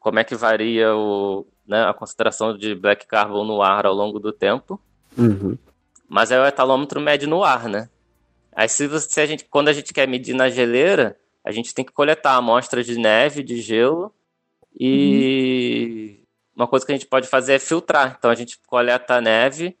[0.00, 4.18] como é que varia o, né, a concentração de black carbon no ar ao longo
[4.18, 4.80] do tempo.
[5.16, 5.56] Uhum.
[6.08, 7.88] Mas aí o etalômetro mede no ar, né?
[8.52, 11.74] Aí se, você, se a gente, quando a gente quer medir na geleira, a gente
[11.74, 14.12] tem que coletar amostras de neve, de gelo
[14.78, 16.20] e
[16.54, 18.16] uma coisa que a gente pode fazer é filtrar.
[18.18, 19.76] Então a gente coleta a neve,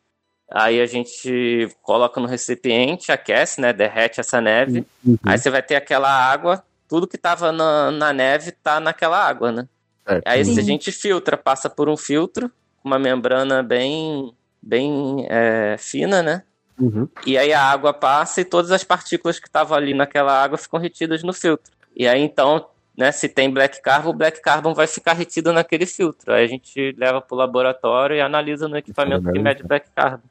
[0.54, 3.72] aí a gente coloca no recipiente, aquece, né?
[3.72, 4.86] Derrete essa neve.
[5.04, 5.18] Uhum.
[5.26, 9.50] Aí você vai ter aquela água, tudo que tava na, na neve tá naquela água,
[9.50, 9.68] né?
[10.06, 10.22] Certo.
[10.24, 12.48] Aí se a gente filtra, passa por um filtro,
[12.80, 16.44] com uma membrana bem, bem é, fina, né?
[16.78, 17.08] Uhum.
[17.26, 20.78] E aí a água passa e todas as partículas que estavam ali naquela água ficam
[20.78, 21.72] retidas no filtro.
[21.96, 22.64] E aí então,
[22.96, 26.32] né, se tem black carbon, o black carbon vai ficar retido naquele filtro.
[26.32, 30.22] Aí a gente leva para o laboratório e analisa no equipamento que mede black carbon.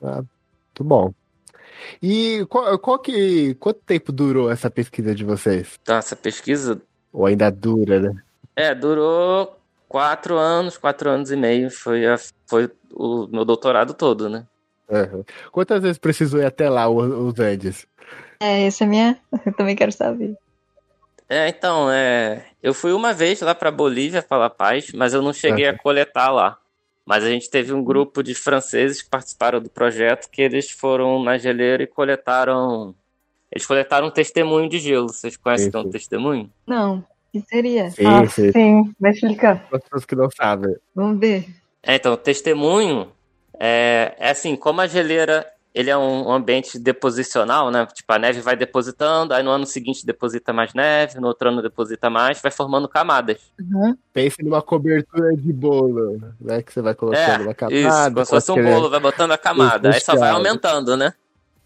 [0.00, 1.12] Muito bom.
[2.02, 5.78] E qual, qual que, quanto tempo durou essa pesquisa de vocês?
[5.86, 6.80] Essa pesquisa,
[7.12, 8.22] Ou ainda dura, né?
[8.56, 9.56] é, durou
[9.88, 11.70] quatro anos, quatro anos e meio.
[11.70, 14.44] Foi, a, foi o meu doutorado todo, né?
[14.88, 15.22] Uhum.
[15.52, 17.86] Quantas vezes precisou ir até lá os Andes?
[18.40, 19.18] É, essa é minha.
[19.46, 20.36] Eu também quero saber.
[21.28, 25.20] É, então, é, eu fui uma vez lá para Bolívia, para La Paz, mas eu
[25.20, 25.74] não cheguei Uhum.
[25.74, 26.56] a coletar lá.
[27.08, 31.24] Mas a gente teve um grupo de franceses que participaram do projeto, que eles foram
[31.24, 32.94] na geleira e coletaram.
[33.50, 35.08] Eles coletaram um testemunho de gelo.
[35.08, 36.52] Vocês conhecem que é um testemunho?
[36.66, 37.90] Não, que seria?
[37.92, 38.52] Sim, Ah, sim.
[38.52, 38.94] sim.
[39.00, 39.66] Vai explicar.
[39.72, 40.76] As pessoas que não sabem.
[40.94, 41.46] Vamos ver.
[41.82, 43.10] É, então, testemunho
[43.58, 47.86] é, é assim, como a geleira ele é um ambiente deposicional, né?
[47.94, 51.62] Tipo, a neve vai depositando, aí no ano seguinte deposita mais neve, no outro ano
[51.62, 53.38] deposita mais, vai formando camadas.
[53.60, 53.96] Uhum.
[54.12, 56.62] Pense numa cobertura de bolo, né?
[56.62, 57.78] Que você vai colocando É, uma camada.
[57.78, 61.14] isso, como se fosse um bolo, vai botando a camada, aí só vai aumentando, né?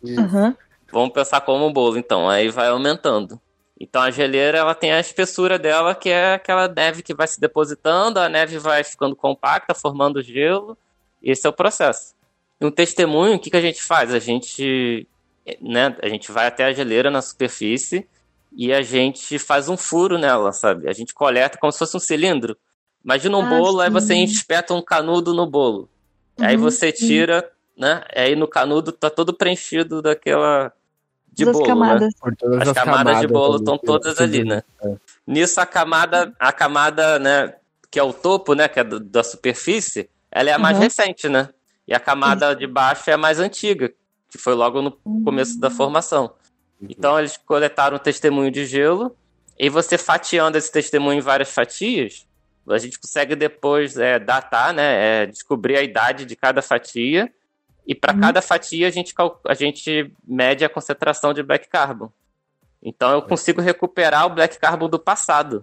[0.05, 0.55] Uhum.
[0.93, 3.41] Vamos pensar como um bolo, então, aí vai aumentando.
[3.81, 7.41] Então a geleira ela tem a espessura dela, que é aquela neve que vai se
[7.41, 10.77] depositando, a neve vai ficando compacta, formando gelo.
[11.23, 12.13] e Esse é o processo.
[12.63, 14.13] Um testemunho, o que, que a gente faz?
[14.15, 15.07] A gente,
[15.61, 18.07] né, a gente vai até a geleira na superfície
[18.57, 20.89] e a gente faz um furo nela, sabe?
[20.89, 22.57] A gente coleta como se fosse um cilindro.
[23.05, 24.25] Imagina um Ah, bolo, aí você sim.
[24.25, 25.89] espeta um canudo no bolo.
[26.41, 27.07] Aí Uhum, você sim.
[27.07, 28.05] tira, né?
[28.15, 30.73] Aí no canudo tá todo preenchido daquela
[31.33, 31.75] de Das bolo, né?
[31.75, 32.15] camadas.
[32.21, 34.63] Por todas As as camadas de bolo estão todas você ali, né?
[34.85, 34.95] É.
[35.27, 37.55] Nisso a camada, a camada, né,
[37.91, 40.85] que é o topo, né, que é do- da superfície, ela é a mais Uhum.
[40.85, 41.49] recente, né?
[41.93, 43.93] E a camada de baixo é a mais antiga,
[44.31, 46.33] que foi logo no começo da formação.
[46.81, 49.15] Então eles coletaram um testemunho de gelo
[49.59, 52.27] e você fatiando esse testemunho em várias fatias,
[52.67, 57.31] a gente consegue depois é, datar, né, é, descobrir a idade de cada fatia
[57.87, 58.21] e para Uhum.
[58.21, 59.13] cada fatia a gente,
[59.47, 62.11] a gente mede a concentração de black carbon.
[62.83, 65.63] Então eu consigo recuperar o black carbon do passado.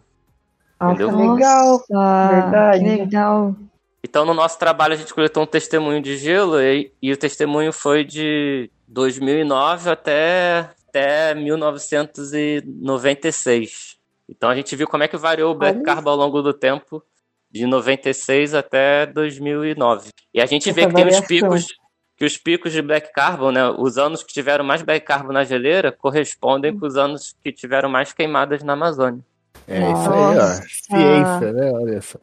[0.79, 1.09] Entendeu?
[1.09, 1.83] legal.
[1.89, 2.83] Nossa, Verdade.
[2.83, 3.55] Legal.
[4.03, 7.73] Então, no nosso trabalho, a gente coletou um testemunho de gelo e, e o testemunho
[7.73, 13.97] foi de 2009 até, até 1996.
[14.29, 15.81] Então, a gente viu como é que variou o Black.
[15.83, 17.03] Carbon ao longo do tempo,
[17.51, 20.11] de 96 até 2009.
[20.33, 21.27] E a gente vê Essa que tem os variação.
[21.27, 21.67] picos,
[22.15, 25.43] que os picos de Black Carbon, né, os anos que tiveram mais Black Carbon na
[25.43, 29.21] geleira, correspondem com os anos que tiveram mais queimadas na Amazônia.
[29.67, 30.33] É isso aí, ó.
[30.33, 30.63] Nossa.
[30.67, 31.71] Ciência, né?
[31.71, 32.19] Olha só.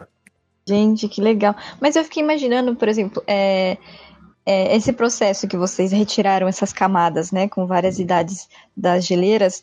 [0.68, 1.55] Gente, que legal.
[1.81, 3.76] Mas eu fiquei imaginando, por exemplo, é,
[4.44, 9.61] é, esse processo que vocês retiraram essas camadas, né, com várias idades das geleiras,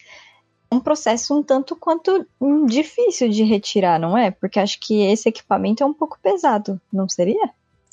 [0.71, 4.31] um processo um tanto quanto hum, difícil de retirar, não é?
[4.31, 7.49] Porque acho que esse equipamento é um pouco pesado, não seria?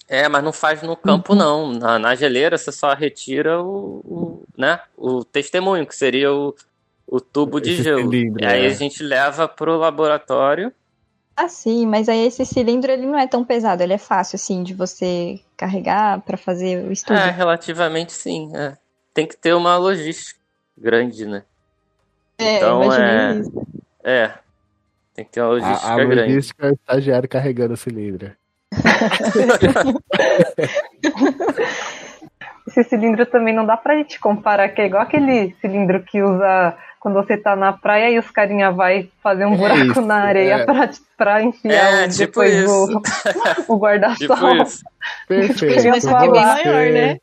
[0.09, 1.39] É, mas não faz no campo, Uhum.
[1.39, 1.73] não.
[1.73, 6.55] Na, na geleira, você só retira o, o, né, o testemunho, que seria o,
[7.07, 8.03] o tubo de Esse gelo.
[8.11, 8.67] cilindro, E aí né?
[8.69, 10.73] a gente leva pro laboratório.
[11.37, 14.63] Ah, sim, mas aí esse cilindro ele não é tão pesado, ele é fácil assim
[14.63, 17.19] de você carregar para fazer o estudo.
[17.19, 18.53] É, relativamente sim.
[18.55, 18.77] é.
[19.15, 20.39] Tem que ter uma logística
[20.77, 21.43] grande, né?
[22.39, 23.33] É, então imaginei é.
[23.35, 23.67] isso.
[24.03, 24.33] É.
[25.15, 26.23] Tem que ter uma logística A, a grande.
[26.23, 28.33] logística é o estagiário carregando o cilindro.
[32.67, 36.79] Esse cilindro também não dá pra gente comparar, que é igual aquele cilindro que usa
[37.01, 40.17] quando você tá na praia e os carinha vai fazer um É buraco isso, na
[40.17, 40.65] areia é.
[40.65, 43.03] pra, pra enfiar É, o- tipo depois isso.
[43.69, 44.17] o, o guarda-sol.
[44.37, 44.83] Tipo isso.
[45.27, 45.83] Perfeito.
[45.83, 47.17] Que é bem maior, né?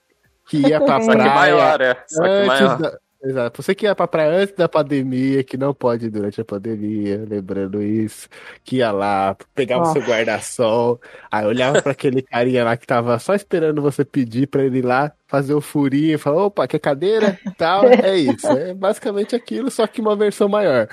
[0.49, 1.97] Que ia pra Só que praia maior, é.
[2.07, 2.77] Só que antes maior.
[2.79, 2.97] da...
[3.23, 3.61] Exato.
[3.63, 7.25] Você que ia pra praia antes da pandemia, que não pode ir durante a pandemia,
[7.27, 8.29] lembrando isso,
[8.63, 10.11] que ia lá, pegava o seu Nossa.
[10.11, 11.01] guarda-sol,
[11.31, 14.85] aí olhava pra aquele carinha lá que tava só esperando você pedir pra ele ir
[14.85, 17.37] lá fazer o furinho e falar, opa, quer cadeira?
[17.57, 18.47] Tal, é isso.
[18.55, 20.87] É basicamente aquilo, só que uma versão maior.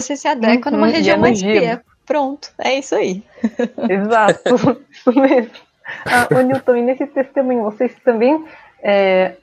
[0.00, 1.82] Você se adequa Uhum, numa região é mais fria.
[2.04, 3.22] Pronto, é isso aí.
[3.88, 4.40] Exato,
[4.90, 5.50] isso mesmo.
[6.06, 8.44] Ah, ô Newton, e nesse testemunho, vocês também,
[8.82, 9.36] é,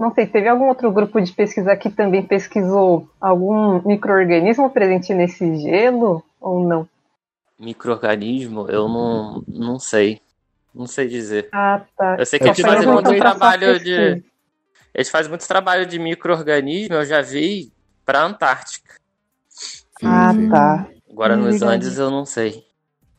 [0.00, 5.56] não sei, teve algum outro grupo de pesquisa que também pesquisou algum micro-organismo presente nesse
[5.56, 6.88] gelo ou não?
[7.58, 10.22] Microorganismo, eu não, não sei.
[10.74, 11.50] Não sei dizer.
[11.52, 12.16] Ah, tá.
[12.18, 14.24] Eu sei que É, eles fazem muito trabalho de.
[14.94, 17.70] Eles fazem muito trabalho de micro-organismo, eu já vi
[18.04, 18.94] pra Antártica.
[20.02, 20.48] Ah, sim.
[20.48, 20.88] tá.
[21.10, 21.60] Agora É nos.
[21.60, 22.64] Andes eu não sei.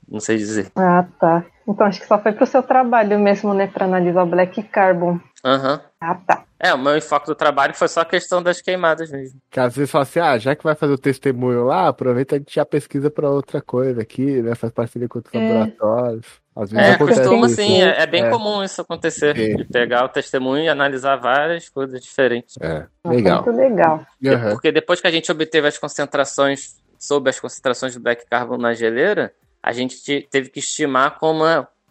[0.10, 0.72] Não sei dizer.
[0.76, 1.46] Ah, tá.
[1.68, 5.20] Então acho que só foi pro seu trabalho mesmo, né, para analisar o Black Carbon.
[5.44, 5.82] Aham.
[6.00, 6.44] Ah, tá.
[6.60, 9.40] É, o meu enfoque do trabalho foi só a questão das queimadas mesmo.
[9.50, 12.38] Que às vezes fala assim, ah, já que vai fazer o testemunho lá, aproveita a
[12.40, 14.54] gente já pesquisa pra outra coisa aqui, né?
[14.54, 15.40] Faz parceria com outros É.
[15.40, 16.26] laboratórios.
[16.56, 17.56] Às vezes É, acontece costuma isso.
[17.56, 18.30] sim, é, é bem É.
[18.30, 19.36] comum isso acontecer.
[19.36, 19.56] Sim.
[19.56, 22.56] De pegar o testemunho e analisar várias coisas diferentes.
[22.62, 23.44] É, legal.
[23.44, 24.06] Muito legal.
[24.26, 24.52] Aham.
[24.52, 28.74] Porque depois que a gente obteve as concentrações, soube as concentrações do black carbon na
[28.74, 29.34] geleira,
[29.64, 31.44] a gente te- teve que estimar como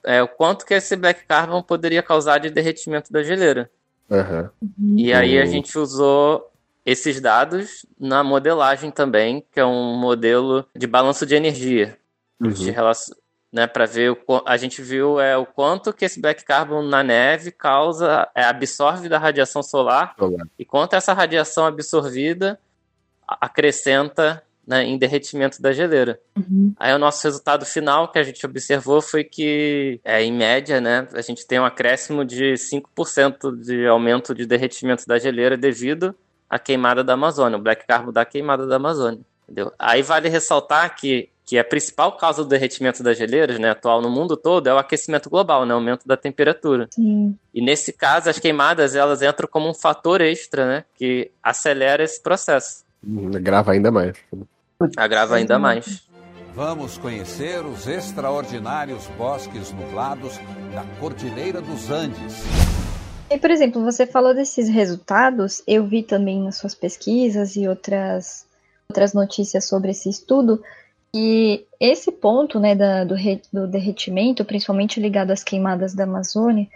[0.04, 3.70] é, o quanto que esse black carbon poderia causar de derretimento da geleira.
[4.10, 4.50] Aham.
[4.96, 5.46] E aí a Uhum.
[5.50, 6.50] gente usou
[6.84, 11.96] esses dados na modelagem também, que é um modelo de balanço de energia.
[12.40, 12.72] De Uhum.
[12.74, 13.16] relação,
[13.52, 17.02] né, para ver o a gente viu é o quanto que esse black carbon na
[17.02, 20.46] neve causa é, absorve da radiação solar Solar.
[20.58, 22.58] e quanto essa radiação absorvida
[23.40, 26.20] acrescenta né, em derretimento da geleira.
[26.78, 31.08] Aí o nosso resultado final que a gente observou foi que, é, em média, né,
[31.12, 36.14] a gente tem um acréscimo de 5% de aumento de derretimento da geleira devido
[36.48, 39.18] à queimada da Amazônia, o black carbon da queimada da Amazônia.
[39.42, 39.72] Entendeu?
[39.76, 44.08] Aí vale ressaltar que, que a principal causa do derretimento das geleiras, né, atual no
[44.08, 46.86] mundo todo, é o aquecimento global, né, o aumento da temperatura.
[46.92, 47.36] Sim.
[47.52, 52.22] E nesse caso, as queimadas elas entram como um fator extra, né, que acelera esse
[52.22, 54.16] processo, Hum, Grava ainda mais.
[54.96, 56.02] Agrava ainda mais.
[56.54, 60.38] Vamos conhecer os extraordinários bosques nublados
[60.74, 62.42] da Cordilheira dos Andes.
[63.30, 68.44] E, por exemplo, você falou desses resultados, eu vi também nas suas pesquisas e outras,
[68.88, 70.60] outras notícias sobre esse estudo,
[71.12, 76.66] que esse ponto né, da- do, re- do derretimento, principalmente ligado às queimadas da Amazônia,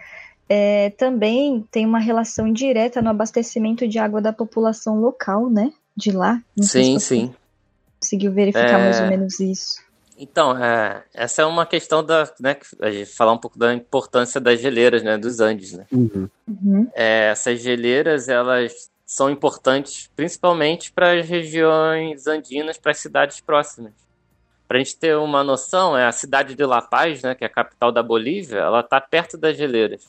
[0.49, 5.73] é, também tem uma relação direta no abastecimento de água da população local, né?
[5.97, 6.41] De lá.
[6.61, 7.35] Sim, você sim.
[8.05, 8.85] Conseguiu verificar É.
[8.85, 9.83] mais ou menos isso.
[10.17, 13.75] Então, é, essa é uma questão da, né, que a gente falar um pouco da
[13.75, 15.87] importância das geleiras, né, dos Andes, né?
[15.91, 16.29] Uhum.
[16.47, 16.89] Uhum.
[16.95, 23.93] É, essas geleiras, elas são importantes principalmente para as regiões andinas, para as cidades próximas.
[24.69, 27.47] Para a gente ter uma noção, é a cidade de La Paz, né, que é
[27.47, 30.03] a capital da Bolívia, ela está perto das geleiras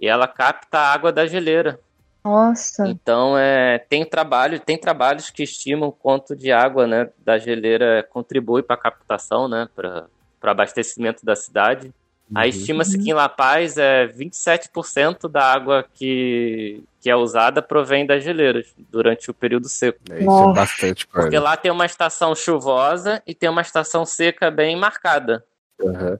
[0.00, 1.78] e ela capta a água da geleira.
[2.24, 7.38] Nossa, Então, é, tem trabalho, tem trabalhos que estimam o quanto de água, né, da
[7.38, 10.06] geleira contribui para a captação, né, para
[10.42, 11.92] o abastecimento da cidade.
[12.34, 12.56] Aí Uhum.
[12.56, 18.22] estima-se que em La Paz é 27% da água que, que é usada provém das
[18.22, 19.98] geleiras durante o período seco.
[20.10, 21.40] É, Isso é bastante Porque coisa.
[21.40, 25.44] lá tem uma estação chuvosa e tem uma estação seca bem marcada.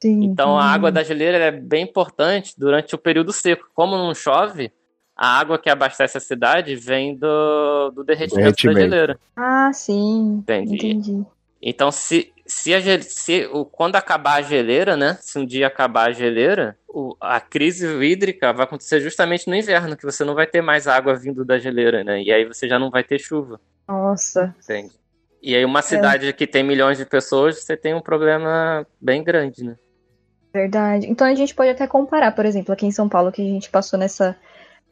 [0.03, 0.25] Sim.
[0.25, 3.69] Então a água da geleira é bem importante durante o período seco.
[3.75, 4.73] Como não chove,
[5.23, 8.79] a água que abastece a cidade vem do, do derretimento, Derretimento.
[8.79, 9.21] da geleira.
[9.37, 10.39] Ah, sim.
[10.39, 10.75] Entendi.
[10.77, 11.27] Entendi.
[11.61, 15.19] Então, se, se, a, se o, quando acabar a geleira, né?
[15.21, 19.95] Se um dia acabar a geleira, o- a crise hídrica vai acontecer justamente no inverno,
[19.95, 22.23] que você não vai ter mais água vindo da geleira, né?
[22.23, 24.55] E aí você já não vai ter chuva, Nossa.
[24.65, 24.93] entende?
[25.43, 29.63] E aí uma cidade que tem milhões de pessoas, você tem um problema bem grande,
[29.63, 29.77] né?
[30.53, 31.07] Verdade.
[31.11, 33.69] Então a gente pode até comparar, por exemplo, aqui em São Paulo, que a gente
[33.71, 34.35] passou nessa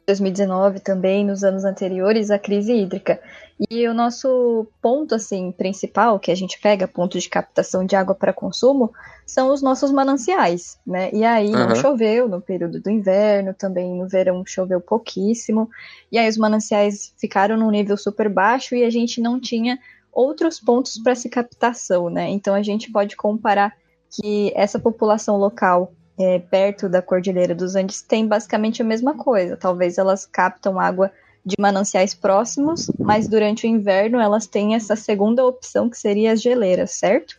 [0.09, 3.21] 2019 também, nos anos anteriores, a crise hídrica.
[3.69, 8.15] E o nosso ponto, assim, principal, que a gente pega, ponto de captação de água
[8.15, 8.91] para consumo,
[9.25, 11.11] são os nossos mananciais, né?
[11.13, 11.75] E aí não Aham.
[11.75, 15.69] choveu no período do inverno, também no verão choveu pouquíssimo.
[16.11, 19.77] E aí os mananciais ficaram num nível super baixo e a gente não tinha
[20.11, 22.29] outros pontos para se captação, né?
[22.29, 23.73] Então a gente pode comparar
[24.09, 29.55] que essa população local é, perto da Cordilheira dos Andes tem basicamente a mesma coisa.
[29.55, 31.11] Talvez elas captam água
[31.45, 36.41] de mananciais próximos, mas durante o inverno elas têm essa segunda opção que seria as
[36.41, 37.35] geleiras, certo?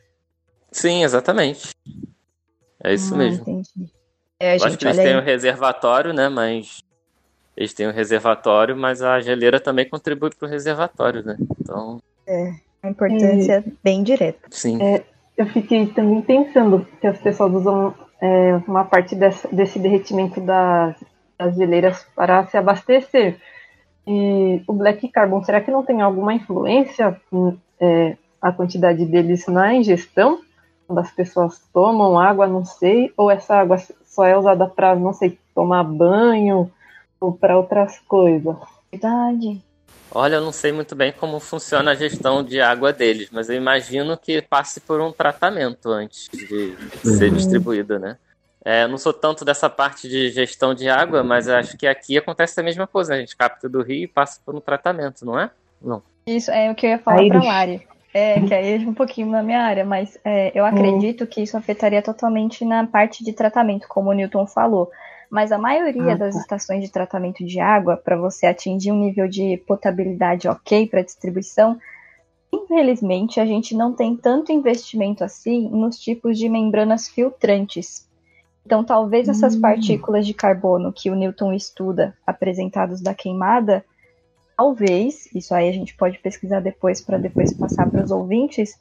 [0.72, 1.68] Sim, exatamente.
[2.82, 3.42] É isso Ah, mesmo.
[3.42, 3.92] entendi.
[4.38, 5.20] É, acho gente, que eles têm aí.
[5.20, 6.28] um reservatório, né?
[6.28, 6.78] Mas.
[7.54, 11.36] Eles têm um reservatório, mas a geleira também contribui para o reservatório, né?
[11.60, 11.98] Então,
[12.82, 14.48] A importância bem direta.
[14.50, 14.78] sim.
[15.36, 20.96] Eu fiquei também pensando que as pessoas usam é, uma parte desse derretimento das,
[21.38, 23.40] das geleiras para se abastecer.
[24.06, 29.46] E o Black Carbon, será que não tem alguma influência hum, é, a quantidade deles
[29.46, 30.40] na ingestão?
[30.86, 35.12] Quando as pessoas tomam água, não sei, ou essa água só é usada para, não
[35.12, 36.70] sei, tomar banho
[37.20, 38.56] ou para outras coisas?
[38.90, 39.62] Verdade.
[40.12, 43.56] Olha, eu não sei muito bem como funciona a gestão de água deles, mas eu
[43.56, 48.16] imagino que passe por um tratamento antes de ser distribuída, né?
[48.64, 52.18] É, eu não sou tanto dessa parte de gestão de água, mas acho que aqui
[52.18, 53.14] acontece a mesma coisa.
[53.14, 55.50] A gente capta do rio e passa por um tratamento, não é?
[55.80, 56.02] Não.
[56.26, 57.38] Isso é o que eu ia falar bicho.
[57.38, 57.88] Lari.
[58.12, 61.56] É, que aí é um pouquinho na minha área, mas é, eu acredito que isso
[61.56, 64.90] afetaria totalmente na parte de tratamento, como o Newton falou.
[65.30, 66.40] Mas a maioria Ah, das tá.
[66.40, 71.78] estações de tratamento de água, para você atingir um nível de potabilidade ok para distribuição,
[72.52, 78.08] infelizmente a gente não tem tanto investimento assim nos tipos de membranas filtrantes.
[78.66, 83.84] Então, talvez essas partículas de carbono que o Newton estuda, apresentados da queimada,
[84.56, 88.78] talvez, isso aí a gente pode pesquisar depois para depois passar para os ouvintes,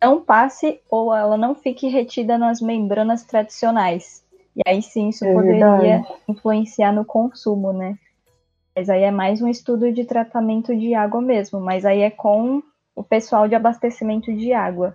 [0.00, 4.21] não passe ou ela não fique retida nas membranas tradicionais.
[4.56, 6.06] E aí sim isso É poderia verdade.
[6.28, 7.96] influenciar no consumo, né?
[8.76, 12.62] Mas aí é mais um estudo de tratamento de água mesmo, mas aí é com
[12.96, 14.94] o pessoal de abastecimento de água.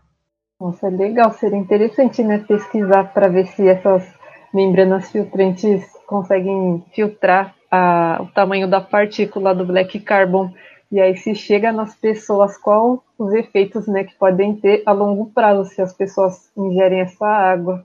[0.60, 4.04] Nossa, é legal, seria interessante, né, pesquisar para ver se essas
[4.52, 10.52] membranas filtrantes conseguem filtrar a- o tamanho da partícula do black carbon
[10.92, 15.28] e aí se chega nas pessoas qual os efeitos, né, que podem ter a longo
[15.28, 17.84] prazo se as pessoas ingerem essa água.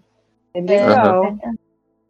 [0.54, 1.38] É legal.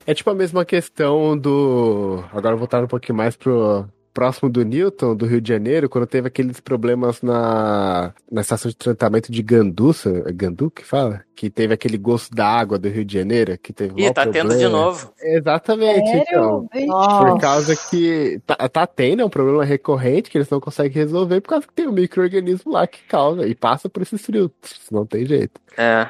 [0.07, 2.25] É tipo a mesma questão do.
[2.33, 6.29] Agora voltando um pouquinho mais pro próximo do Newton, do Rio de Janeiro, quando teve
[6.29, 11.23] aqueles problemas na, na estação de tratamento de Ganduça, é Gandu que fala?
[11.35, 14.51] Que teve aquele gosto da água do Rio de Janeiro, que teve Ih, tá tendo
[14.51, 14.71] de problema.
[14.71, 15.13] novo.
[15.21, 16.69] Exatamente, então.
[16.69, 21.41] Por causa que tá, tá tendo, é um problema recorrente que eles não conseguem resolver
[21.41, 25.07] por causa que tem um micro-organismo lá que causa e passa por esses filtros, não
[25.07, 25.61] tem jeito.
[25.77, 26.09] É.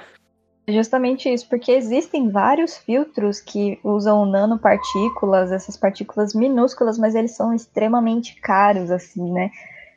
[0.73, 7.53] Justamente isso, porque existem vários filtros que usam nanopartículas, essas partículas minúsculas, mas eles são
[7.53, 9.51] extremamente caros, assim, né?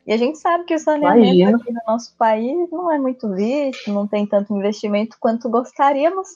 [0.06, 1.58] E a gente sabe que o saneamento Imagino.
[1.58, 6.28] aqui no nosso país não é muito visto, não tem tanto investimento quanto gostaríamos,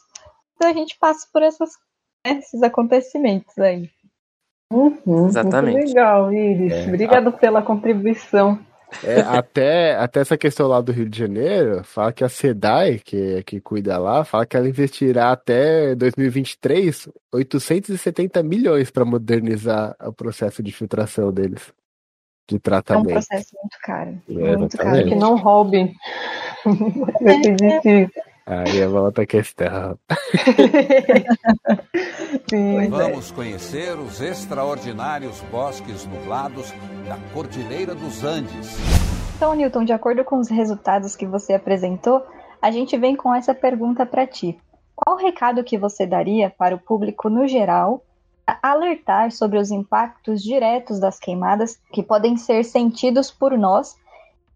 [0.56, 1.72] então a gente passa por essas,
[2.26, 3.90] esses acontecimentos aí.
[4.72, 5.78] Uhum, Exatamente.
[5.78, 6.74] Muito legal, Iris.
[6.74, 8.60] É, Obrigado pela contribuição.
[9.04, 13.36] É, até, até essa questão lá do Rio de Janeiro, fala que a SEDAI, que,
[13.36, 20.12] é que cuida lá, fala que ela investirá até 2023 870 milhões para modernizar o
[20.12, 21.72] processo de filtração deles,
[22.50, 23.10] de É um tratamento.
[23.10, 24.22] processo muito caro.
[24.28, 24.90] É, muito caro.
[24.90, 25.10] exatamente.
[25.10, 25.38] Que não
[27.08, 28.29] acredito nisso.
[28.46, 29.98] Aí é uma outra questão.
[32.50, 32.90] Sim.
[32.90, 36.72] Vamos conhecer os extraordinários bosques nublados
[37.08, 38.78] da Cordilheira dos Andes.
[39.36, 42.26] Então, Newton, de acordo com os resultados que você apresentou,
[42.62, 44.60] a gente vem com essa pergunta para ti.
[44.96, 48.04] Qual o recado que você daria para o público no geral
[48.46, 53.96] a alertar sobre os impactos diretos das queimadas que podem ser sentidos por nós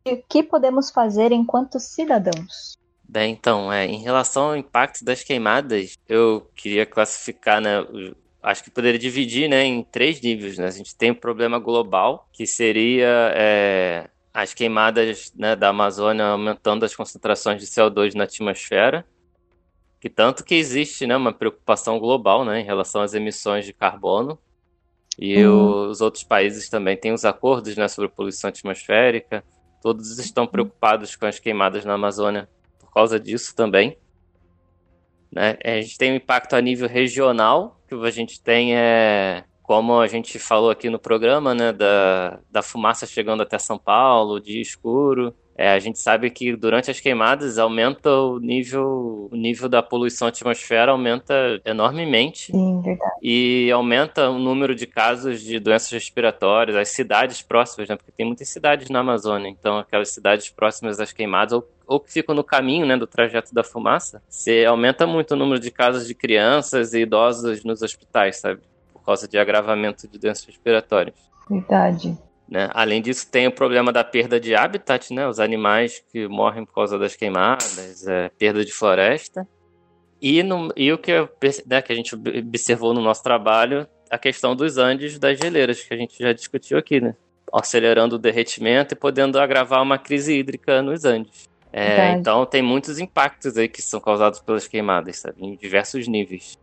[0.05, 2.77] e o que podemos fazer enquanto cidadãos?
[3.13, 7.85] Bem, então, é, em relação ao impacto das queimadas, eu queria classificar, né,
[8.41, 10.65] acho que poderia dividir, né, em três níveis, né?
[10.65, 16.85] A gente tem o problema global, que seria é, as queimadas, né, da Amazônia aumentando
[16.85, 19.05] as concentrações de CO2 na atmosfera,
[20.01, 24.39] que tanto que existe, né, uma preocupação global, né, em relação às emissões de carbono.
[25.19, 25.91] E Uhum.
[25.91, 29.43] os outros países também têm os acordos, né, sobre poluição atmosférica.
[29.83, 32.49] Todos estão preocupados com as queimadas na Amazônia
[32.93, 33.97] causa disso também.
[35.31, 35.57] Né?
[35.63, 40.07] A gente tem um impacto a nível regional, que a gente tem é, como a
[40.07, 45.33] gente falou aqui no programa, né, da, da fumaça chegando até São Paulo, dia escuro.
[45.55, 50.27] É, a gente sabe que durante as queimadas aumenta o nível, o nível da poluição
[50.27, 52.51] atmosfera aumenta enormemente.
[52.51, 53.13] Sim, verdade.
[53.21, 57.95] E aumenta o número de casos de doenças respiratórias, as cidades próximas, né?
[57.95, 62.11] Porque tem muitas cidades na Amazônia, então aquelas cidades próximas às queimadas ou, ou que
[62.11, 66.07] ficam no caminho, né, do trajeto da fumaça, você aumenta muito o número de casos
[66.07, 68.61] de crianças e idosos nos hospitais, sabe?
[68.91, 71.15] Por causa de agravamento de doenças respiratórias.
[71.47, 72.17] Verdade.
[72.47, 72.69] Né?
[72.73, 75.27] Além disso, tem o problema da perda de habitat, né?
[75.27, 79.47] os animais que morrem por causa das queimadas, é, perda de floresta.
[80.21, 81.11] E, no, e o que,
[81.65, 85.93] né, que a gente observou no nosso trabalho, a questão dos Andes das geleiras, que
[85.93, 87.15] a gente já discutiu aqui, né?
[87.51, 91.49] acelerando o derretimento e podendo agravar uma crise hídrica nos Andes.
[91.71, 95.43] É, então tem muitos impactos aí que são causados pelas queimadas, sabe?
[95.43, 96.57] em diversos níveis.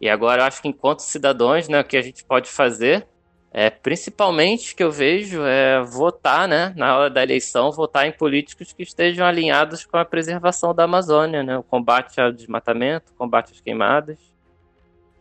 [0.00, 3.06] E agora eu acho que enquanto cidadãos, né, o que a gente pode fazer
[3.54, 8.72] é, principalmente que eu vejo é votar, né, na hora da eleição, votar em políticos
[8.72, 13.52] que estejam alinhados com a preservação da Amazônia, né, o combate ao desmatamento, o combate
[13.52, 14.16] às queimadas,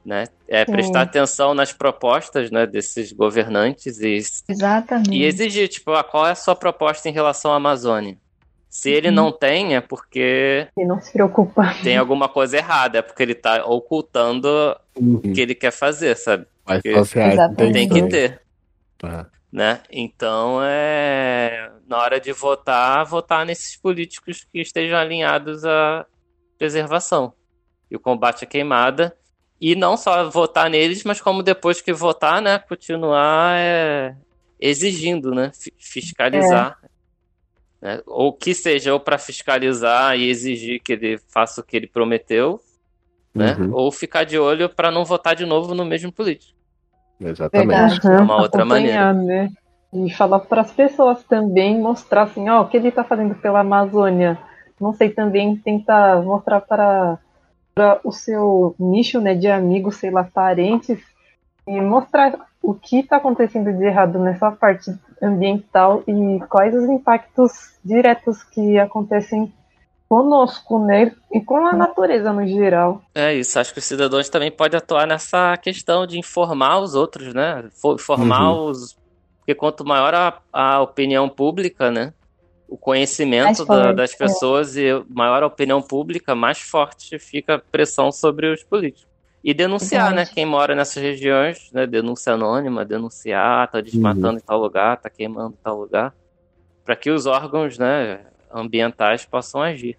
[0.05, 5.11] né, é prestar atenção nas propostas, né, desses governantes e, Exatamente.
[5.11, 8.17] e exigir, tipo, ah, qual é a sua proposta em relação à Amazônia?
[8.69, 9.15] Se ele uhum.
[9.15, 10.65] não tem, é porque.
[10.77, 11.75] Ele não se preocupa.
[11.83, 14.47] Tem alguma coisa errada, é porque ele está ocultando
[14.95, 15.15] uhum.
[15.15, 16.45] o que ele quer fazer, sabe?
[16.65, 18.41] Mas tá tem, tem que ter.
[18.97, 19.29] Tá.
[19.51, 19.81] Né?
[19.91, 26.05] Então, é na hora de votar, votar nesses políticos que estejam alinhados à
[26.57, 27.33] preservação
[27.89, 29.13] e o combate à queimada.
[29.59, 34.15] E não só votar neles, mas como depois que votar, né, continuar é,
[34.57, 36.79] exigindo, né, fiscalizar.
[37.81, 37.87] É.
[37.97, 38.01] Né?
[38.07, 42.59] Ou que seja, ou para fiscalizar e exigir que ele faça o que ele prometeu,
[43.33, 43.55] né?
[43.59, 43.73] Uhum.
[43.73, 46.57] Ou ficar de olho para não votar de novo no mesmo político.
[47.19, 48.05] Exatamente.
[48.05, 49.13] Uhum, uma outra maneira.
[49.13, 49.49] Né?
[49.93, 53.59] E falar para as pessoas também, mostrar assim, ó, o que ele está fazendo pela
[53.59, 54.37] Amazônia.
[54.79, 57.19] Não sei, também tentar mostrar para,
[57.75, 60.99] para o seu nicho né, de amigos, sei lá, parentes,
[61.67, 67.73] e mostrar o que está acontecendo de errado nessa parte ambiental e quais os impactos
[67.83, 69.53] diretos que acontecem
[70.11, 71.15] conosco, né?
[71.31, 73.01] E com a natureza no geral.
[73.15, 77.33] É isso, acho que os cidadãos também podem atuar nessa questão de informar os outros,
[77.33, 77.63] né?
[77.93, 78.65] Informar uhum.
[78.65, 78.97] os.
[79.37, 82.13] Porque quanto maior a, a opinião pública, né?
[82.67, 84.17] O conhecimento da, das é.
[84.17, 84.81] pessoas é.
[84.81, 89.07] e maior a opinião pública, mais forte fica a pressão sobre os políticos.
[89.41, 90.29] E denunciar, Verdade.
[90.29, 90.35] né?
[90.35, 91.87] Quem mora nessas regiões, né?
[91.87, 94.37] Denúncia anônima, denunciar, tá desmatando uhum.
[94.39, 96.13] em tal lugar, tá queimando em tal lugar.
[96.83, 98.19] Para que os órgãos, né?
[98.53, 99.97] Ambientais possam agir.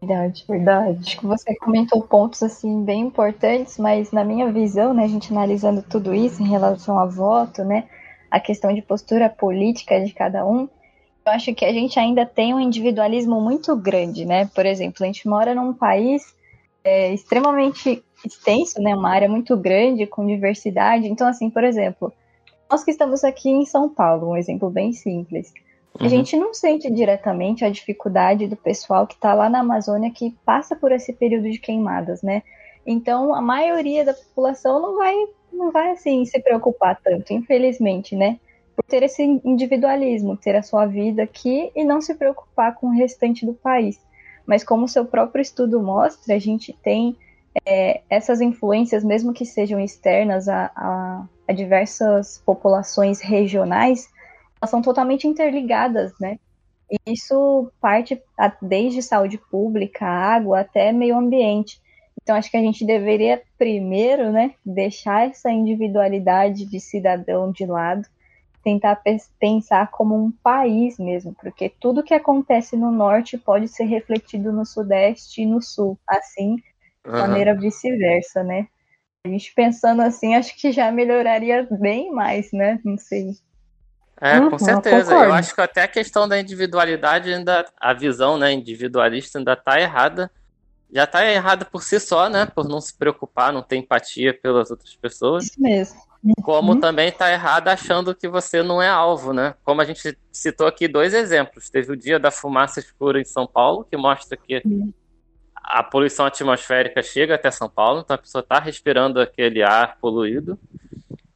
[0.00, 0.98] Verdade, verdade.
[1.00, 5.32] Acho que você comentou pontos assim bem importantes, mas na minha visão, né, a gente
[5.32, 7.88] analisando tudo isso em relação a voto, né,
[8.30, 10.68] a questão de postura política de cada um,
[11.26, 14.44] eu acho que a gente ainda tem um individualismo muito grande, né?
[14.54, 16.34] Por exemplo, a gente mora num país
[16.84, 21.06] é, extremamente extenso, né, uma área muito grande com diversidade.
[21.06, 22.12] Então, assim, por exemplo,
[22.70, 25.52] nós que estamos aqui em São Paulo, um exemplo bem simples.
[26.00, 26.06] Uhum.
[26.06, 30.34] A gente não sente diretamente a dificuldade do pessoal que está lá na Amazônia que
[30.44, 32.42] passa por esse período de queimadas, né?
[32.86, 35.14] Então a maioria da população não vai,
[35.52, 38.38] não vai assim se preocupar tanto, infelizmente, né?
[38.74, 42.92] Por ter esse individualismo, ter a sua vida aqui e não se preocupar com o
[42.92, 44.00] restante do país.
[44.44, 47.16] Mas como o seu próprio estudo mostra, a gente tem
[47.64, 54.08] é, essas influências, mesmo que sejam externas a, a, a diversas populações regionais,
[54.66, 56.38] são totalmente interligadas, né?
[56.90, 58.20] E isso parte
[58.60, 61.80] desde saúde pública, água, até meio ambiente.
[62.22, 68.06] Então, acho que a gente deveria primeiro, né, deixar essa individualidade de cidadão de lado,
[68.62, 69.02] tentar
[69.38, 74.64] pensar como um país mesmo, porque tudo que acontece no norte pode ser refletido no
[74.64, 77.18] sudeste e no sul, assim, de uhum.
[77.18, 78.68] maneira vice-versa, né?
[79.26, 82.80] A gente pensando assim, acho que já melhoraria bem mais, né?
[82.82, 83.34] Não sei.
[84.20, 85.12] É, uhum, com certeza.
[85.12, 89.54] Eu, eu, acho que até a questão da individualidade ainda, a visão né, individualista ainda
[89.54, 90.30] está errada.
[90.92, 92.46] Já está errada por si só, né?
[92.46, 95.44] Por não se preocupar, não ter empatia pelas outras pessoas.
[95.44, 96.00] Isso mesmo.
[96.42, 96.80] Como uhum.
[96.80, 99.54] também está errada achando que você não é alvo, né?
[99.62, 101.68] Como a gente citou aqui dois exemplos.
[101.68, 104.90] Teve o dia da fumaça escura em São Paulo, que mostra que uhum.
[105.62, 110.58] a poluição atmosférica chega até São Paulo, então a pessoa está respirando aquele ar poluído.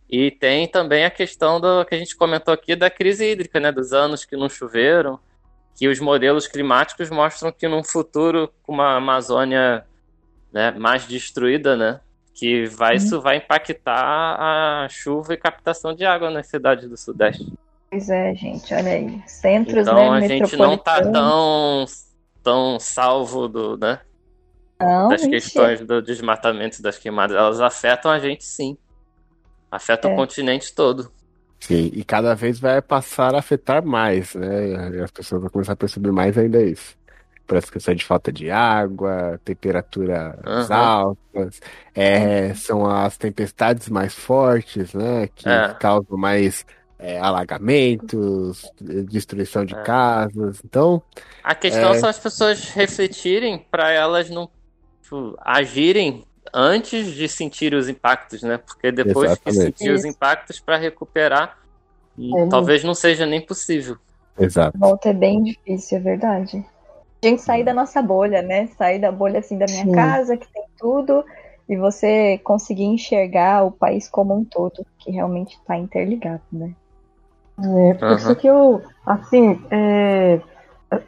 [0.09, 3.71] E tem também a questão do que a gente comentou aqui da crise hídrica, né?
[3.71, 5.21] Dos anos que não choveram,
[5.77, 9.85] que os modelos climáticos mostram que num futuro com uma Amazônia
[10.53, 12.01] né, mais destruída, né?
[12.35, 12.97] Que vai, uhum.
[12.97, 14.37] isso vai impactar
[14.85, 17.53] a chuva e captação de água nas cidades do Sudeste.
[17.91, 19.23] Pois é, gente, olha aí.
[19.27, 21.85] Centros, Então né, a gente não tá tão,
[22.43, 24.01] tão salvo do, né,
[24.81, 27.37] Não, das questões do desmatamento e das queimadas.
[27.37, 28.77] Elas afetam a gente sim.
[29.71, 30.15] Afetam É.
[30.15, 31.11] o continente todo.
[31.61, 34.91] Sim, e cada vez vai passar a afetar mais, né?
[34.97, 36.97] E As pessoas vão começar a perceber mais ainda isso.
[37.47, 41.17] Por essa questão de falta de água, temperaturas Aham.
[41.35, 41.61] altas,
[41.95, 45.29] é, são as tempestades mais fortes, né?
[45.35, 45.75] Que É.
[45.75, 46.65] causam mais
[47.01, 49.83] é, alagamentos, destruição de É.
[49.83, 50.61] casas.
[50.65, 51.03] Então,
[51.45, 51.95] A questão É.
[51.95, 54.51] são as pessoas refletirem para elas não
[55.03, 58.59] tipo, agirem antes de sentir os impactos, né?
[58.59, 59.79] Porque depois que Exatamente.
[59.79, 61.57] sentir os impactos para recuperar,
[62.19, 63.97] É, talvez não seja nem possível.
[64.39, 64.79] exato.
[64.79, 66.65] Volta é bem difícil, é verdade.
[67.23, 68.67] A gente sair da nossa bolha, né?
[68.79, 69.93] Sair da bolha assim da minha Sim.
[69.93, 71.25] casa, que tem tudo,
[71.69, 76.73] e você conseguir enxergar o país como um todo, que realmente está interligado, né?
[77.61, 78.17] É, por Aham.
[78.17, 80.41] isso que eu, assim, é,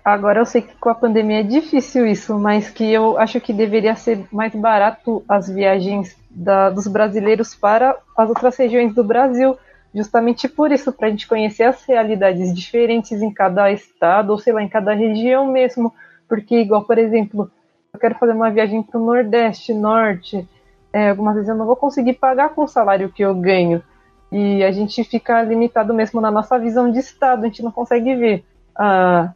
[0.04, 3.52] agora eu sei que com a pandemia é difícil isso, mas que eu acho que
[3.52, 9.56] deveria ser mais barato as viagens da- dos brasileiros para as outras regiões do Brasil,
[9.94, 14.52] justamente por isso, para a gente conhecer as realidades diferentes em cada estado, ou sei
[14.52, 15.92] lá, em cada região mesmo,
[16.28, 17.50] porque igual, por exemplo,
[17.92, 20.46] eu quero fazer uma viagem para o Nordeste, Norte,
[20.92, 23.82] é, algumas vezes eu não vou conseguir pagar com o salário que eu ganho.
[24.30, 28.14] E a gente fica limitado mesmo na nossa visão de Estado, a gente não consegue
[28.14, 28.44] ver
[28.76, 29.32] a,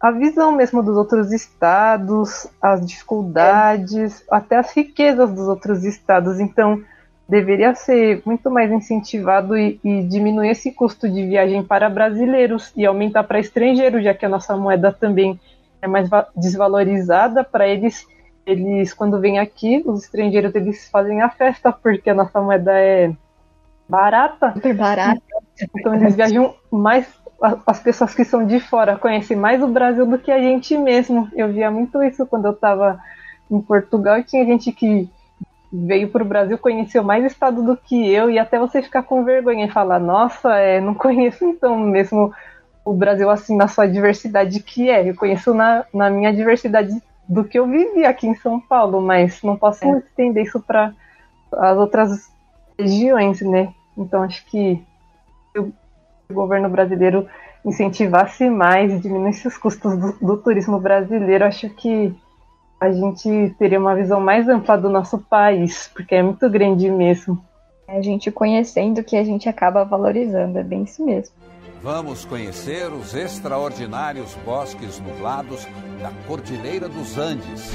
[0.00, 6.38] a visão mesmo dos outros estados, as dificuldades, até as riquezas dos outros estados.
[6.38, 6.82] Então,
[7.28, 12.86] deveria ser muito mais incentivado e, e diminuir esse custo de viagem para brasileiros e
[12.86, 15.40] aumentar para estrangeiros, já que a nossa moeda também
[15.82, 18.06] é mais va- desvalorizada para eles.
[18.46, 23.12] Eles, quando vêm aqui, os estrangeiros, eles fazem a festa, porque a nossa moeda é
[23.88, 24.52] barata.
[24.52, 25.22] Super barato.
[25.74, 27.06] Então eles viajam mais.
[27.66, 31.28] As pessoas que são de fora conhecem mais o Brasil do que a gente mesmo.
[31.34, 32.98] Eu via muito isso quando eu estava
[33.50, 34.18] em Portugal.
[34.18, 35.08] e Tinha gente que
[35.70, 39.24] veio para o Brasil, conheceu mais estado do que eu, e até você ficar com
[39.24, 42.32] vergonha e falar: Nossa, é, não conheço então mesmo
[42.84, 45.08] o Brasil assim na sua diversidade que é.
[45.08, 46.90] Eu conheço na, na minha diversidade
[47.28, 49.98] do que eu vivi aqui em São Paulo, mas não posso É.
[49.98, 50.94] estender isso para
[51.52, 52.30] as outras
[52.78, 53.74] regiões, né?
[53.98, 54.82] Então acho que
[56.28, 57.26] o governo brasileiro
[57.64, 62.14] incentivasse mais, diminuísse os custos do, do turismo brasileiro, acho que
[62.80, 67.42] a gente teria uma visão mais ampla do nosso país, porque é muito grande mesmo.
[67.88, 71.34] É a gente conhecendo que a gente acaba valorizando, é bem isso mesmo.
[71.82, 75.66] Vamos conhecer os extraordinários bosques nublados
[76.00, 77.70] da Cordilheira dos Andes.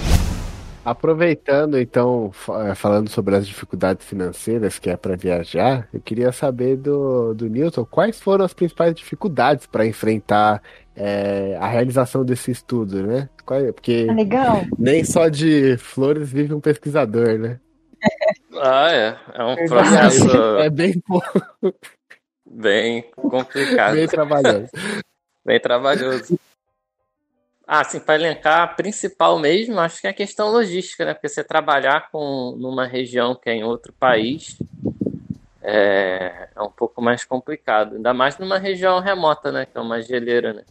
[0.84, 2.32] Aproveitando, então,
[2.66, 7.48] eh, falando sobre as dificuldades financeiras que é para viajar, eu queria saber do, do
[7.48, 10.62] Newton quais foram as principais dificuldades para enfrentar
[10.96, 13.30] eh, a realização desse estudo, né?
[13.52, 13.72] É?
[13.72, 14.62] Porque legal?
[14.80, 17.60] nem só de flores vive um pesquisador, né?
[18.64, 19.18] Ah, é.
[19.34, 20.30] É um processo
[20.60, 21.42] É bem pouco,
[22.46, 24.70] bem complicado, bem trabalhoso.
[25.44, 26.38] bem trabalhoso.
[27.74, 31.14] Ah, assim, para elencar, a principal mesmo, acho que é a questão logística, né?
[31.14, 34.58] Porque você trabalhar com numa região que é em outro país
[35.62, 37.96] é, é um pouco mais complicado.
[37.96, 39.66] Ainda mais numa região remota, né?
[39.66, 40.64] Que é uma geleira, né?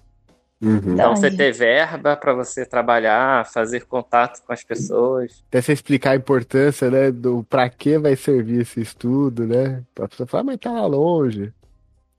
[0.61, 0.93] Uhum.
[0.93, 5.43] Então você ter verba para você trabalhar, fazer contato com as pessoas.
[5.49, 9.83] Até você explicar a importância, né, do para que vai servir esse estudo, né?
[9.95, 11.51] Pra pessoa falar, "Ah, mas tá lá longe.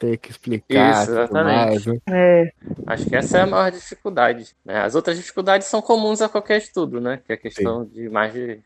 [0.02, 1.46] Tem que explicar, Isso, tudo exatamente.
[1.46, 1.98] mais, né?
[2.10, 2.52] É,
[2.88, 4.56] Acho que essa é a maior dificuldade.
[4.66, 4.82] né?
[4.82, 7.22] As outras dificuldades são comuns a qualquer estudo, né?
[7.24, 8.60] Que é a questão de mais de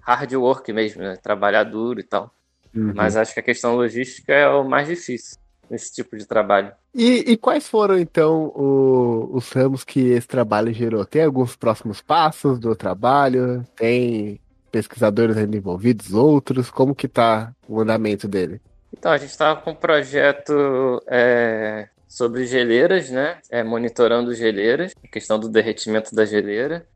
[0.00, 1.16] hard work mesmo, né?
[1.16, 2.32] Trabalhar duro e tal.
[2.74, 2.92] Uhum.
[2.94, 5.36] Mas acho que a questão logística é o mais difícil
[5.70, 6.72] nesse tipo de trabalho.
[6.94, 11.04] E, e quais foram, então, o- os ramos que esse trabalho gerou?
[11.04, 13.62] Tem alguns próximos passos do trabalho?
[13.76, 14.40] Tem
[14.72, 16.70] pesquisadores ainda envolvidos, outros?
[16.70, 18.60] Como que tá o andamento dele?
[18.96, 23.38] Então, a gente estava com um projeto é, sobre geleiras, né?
[23.50, 26.86] É, monitorando geleiras, a questão do derretimento da geleira.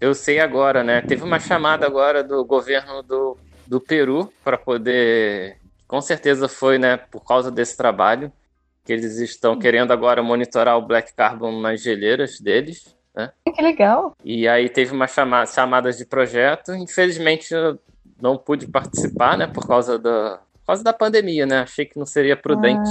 [0.00, 1.02] Eu sei agora, né?
[1.02, 3.36] Teve uma chamada agora do governo do,
[3.66, 5.58] do Peru para poder.
[5.86, 6.96] Com certeza foi, né?
[6.96, 8.32] Por causa desse trabalho,
[8.84, 12.96] que eles estão querendo agora monitorar o black carbon nas geleiras deles.
[13.14, 13.30] Né?
[13.54, 14.16] Que legal.
[14.24, 16.74] E aí teve uma chama chamadas de projeto.
[16.74, 17.78] Infelizmente eu
[18.20, 19.46] não pude participar, né?
[19.46, 21.60] Por causa da, por causa da pandemia, né?
[21.60, 22.90] Achei que não seria prudente,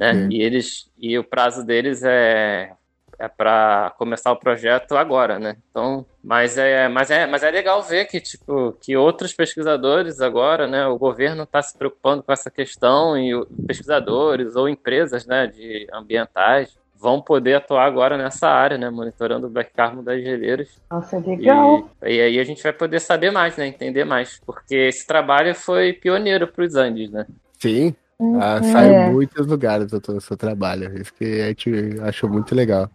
[0.00, 0.28] Ah, né?
[0.30, 2.72] E eles e o prazo deles é
[3.18, 5.56] é para começar o projeto agora, né?
[5.70, 10.66] Então, mas é, mas é, mas é legal ver que tipo que outros pesquisadores agora,
[10.66, 10.86] né?
[10.86, 13.32] O governo está se preocupando com essa questão e
[13.66, 15.46] pesquisadores ou empresas, né?
[15.46, 18.90] De ambientais vão poder atuar agora nessa área, né?
[18.90, 20.68] Monitorando o black carbon das geleiras.
[20.90, 21.88] Nossa, legal.
[22.02, 23.66] E, e, aí a gente vai poder saber mais, né?
[23.66, 24.40] Entender mais.
[24.44, 27.26] Porque esse trabalho foi pioneiro para os Andes, né?
[27.58, 27.94] Sim.
[28.40, 28.62] Ah, Uhum.
[28.72, 29.08] saiu É.
[29.08, 30.98] em muitos lugares do seu- trabalho.
[30.98, 31.70] Isso que a gente
[32.02, 32.90] achou muito legal.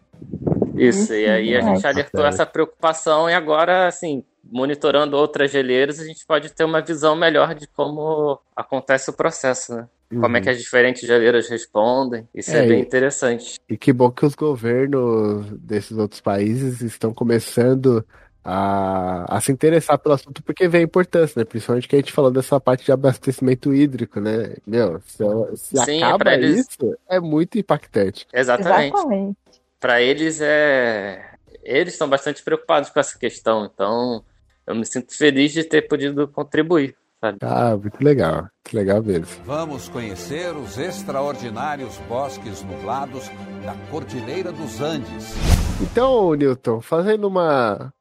[0.75, 5.99] Isso, e aí a gente Nossa, alertou essa preocupação e agora, assim, monitorando outras geleiras,
[5.99, 9.87] a gente pode ter uma visão melhor de como acontece o processo, né?
[10.19, 10.43] Como é Uhum.
[10.43, 12.27] que as diferentes geleiras respondem.
[12.35, 13.55] Isso é, É, bem e- interessante.
[13.69, 18.05] E que bom que os governos desses outros países estão começando
[18.43, 21.45] a, a se interessar pelo assunto porque vê a importância, né?
[21.45, 24.55] Principalmente que a gente falou dessa parte de abastecimento hídrico, né?
[24.65, 25.23] Meu, se,
[25.55, 28.27] se Sim, é acaba pra eles- isso, é muito impactante.
[28.33, 28.93] Exatamente.
[28.95, 29.37] Exatamente.
[29.79, 31.23] Para eles é.
[31.63, 34.23] Eles estão bastante preocupados com essa questão, então
[34.65, 37.37] eu me sinto feliz de ter podido contribuir, sabe?
[37.43, 38.35] Ah, muito legal.
[38.41, 39.27] Muito legal mesmo.
[39.45, 43.29] Vamos conhecer os extraordinários bosques nublados
[43.63, 45.35] da Cordilheira dos Andes.
[45.81, 47.93] Então, Newton, fazendo uma,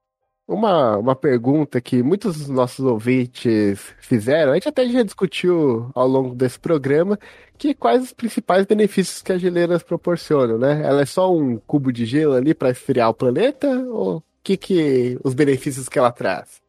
[0.48, 6.08] uma, uma pergunta que muitos dos nossos ouvintes fizeram, a gente até já discutiu ao
[6.08, 7.18] longo desse programa,
[7.56, 10.82] que quais os principais benefícios que as geleiras proporcionam, né?
[10.82, 14.56] Ela é só um cubo de gelo ali para esfriar o planeta ou o que
[14.56, 16.60] que os benefícios que ela traz?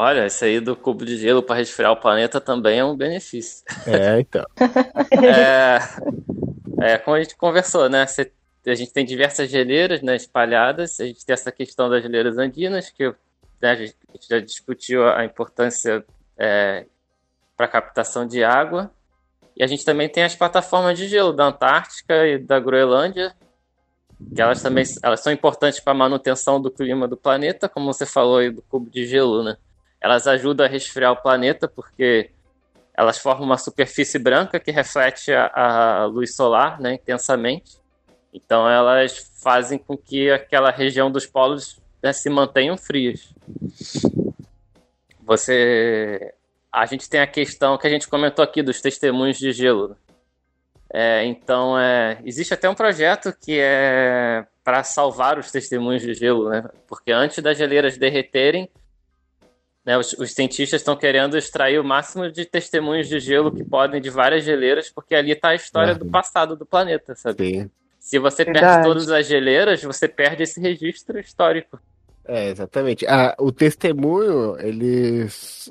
[0.00, 3.64] Olha, isso aí do cubo de gelo para resfriar o planeta também é um benefício.
[3.84, 4.46] É, então.
[6.80, 8.06] É, é, como a gente conversou, né?
[8.64, 11.00] A gente tem diversas geleiras né, espalhadas.
[11.00, 13.08] A gente tem essa questão das geleiras andinas, que
[13.60, 13.96] né, a gente
[14.30, 16.04] já discutiu a importância
[17.56, 18.92] para captação de água.
[19.56, 23.34] E a gente também tem as plataformas de gelo da Antártica e da Groenlândia,
[24.32, 28.06] que elas também elas são importantes para a manutenção do clima do planeta, como você
[28.06, 29.56] falou aí do cubo de gelo, né?
[30.00, 32.30] Elas ajudam a resfriar o planeta porque
[32.94, 37.78] elas formam uma superfície branca que reflete a, a luz solar né, intensamente.
[38.32, 43.32] Então elas fazem com que aquela região dos polos né, se mantenham frias.
[45.20, 46.34] Você,
[46.72, 49.96] a gente tem a questão que a gente comentou aqui dos testemunhos de gelo.
[50.92, 56.48] É, então é, existe até um projeto que é para salvar os testemunhos de gelo,
[56.48, 56.64] né?
[56.86, 58.68] Porque antes das geleiras derreterem,
[59.88, 64.02] né, os, os cientistas estão querendo extrair o máximo de testemunhos de gelo que podem
[64.02, 67.42] de várias geleiras, porque ali está a história do passado do planeta, sabe?
[67.42, 67.70] Sim.
[67.98, 68.86] Se você perde Verdade.
[68.86, 71.80] todas as geleiras, você perde esse registro histórico.
[72.26, 73.06] É, exatamente.
[73.06, 75.24] Ah, o testemunho, ele.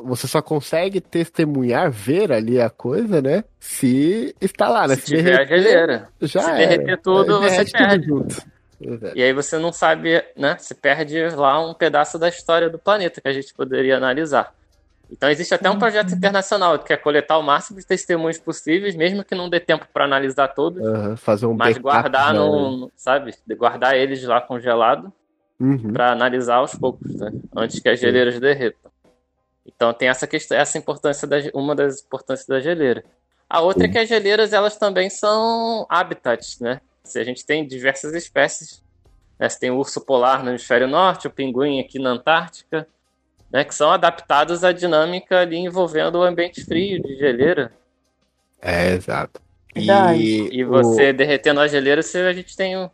[0.03, 3.43] Você só consegue testemunhar, ver ali a coisa, né?
[3.59, 4.95] Se está lá, né?
[4.95, 6.09] Se tiver a derreter, geleira.
[6.21, 6.57] Já Se era.
[6.57, 8.07] derreter tudo, Aí você tudo perde.
[8.07, 8.56] junto.
[8.79, 9.17] Exato.
[9.17, 10.55] E aí você não sabe, né?
[10.57, 14.53] Você perde lá um pedaço da história do planeta que a gente poderia analisar.
[15.09, 19.23] Então existe até um projeto internacional que é coletar o máximo de testemunhos possíveis, mesmo
[19.23, 20.83] que não dê tempo para analisar todos,
[21.19, 23.33] fazer um mas backup guardar no, sabe?
[23.55, 25.11] Guardar eles lá congelado
[25.59, 25.91] Uhum.
[25.91, 27.31] para analisar aos poucos, né?
[27.55, 28.91] Antes que as geleiras derretam.
[29.65, 33.03] Então tem essa questão, essa importância da, uma das importâncias da geleira.
[33.49, 36.79] A outra é que as geleiras elas também são habitats, né?
[37.07, 38.83] Se a gente tem diversas espécies,
[39.39, 39.47] né?
[39.47, 42.87] Você tem o urso polar no hemisfério norte, o pinguim aqui na Antártica,
[43.51, 43.63] né?
[43.63, 47.71] Que são adaptados à dinâmica ali envolvendo o ambiente frio de geleira.
[48.61, 49.41] É, exato.
[49.75, 52.89] E o- você derretendo a geleira, você, a gente tem um-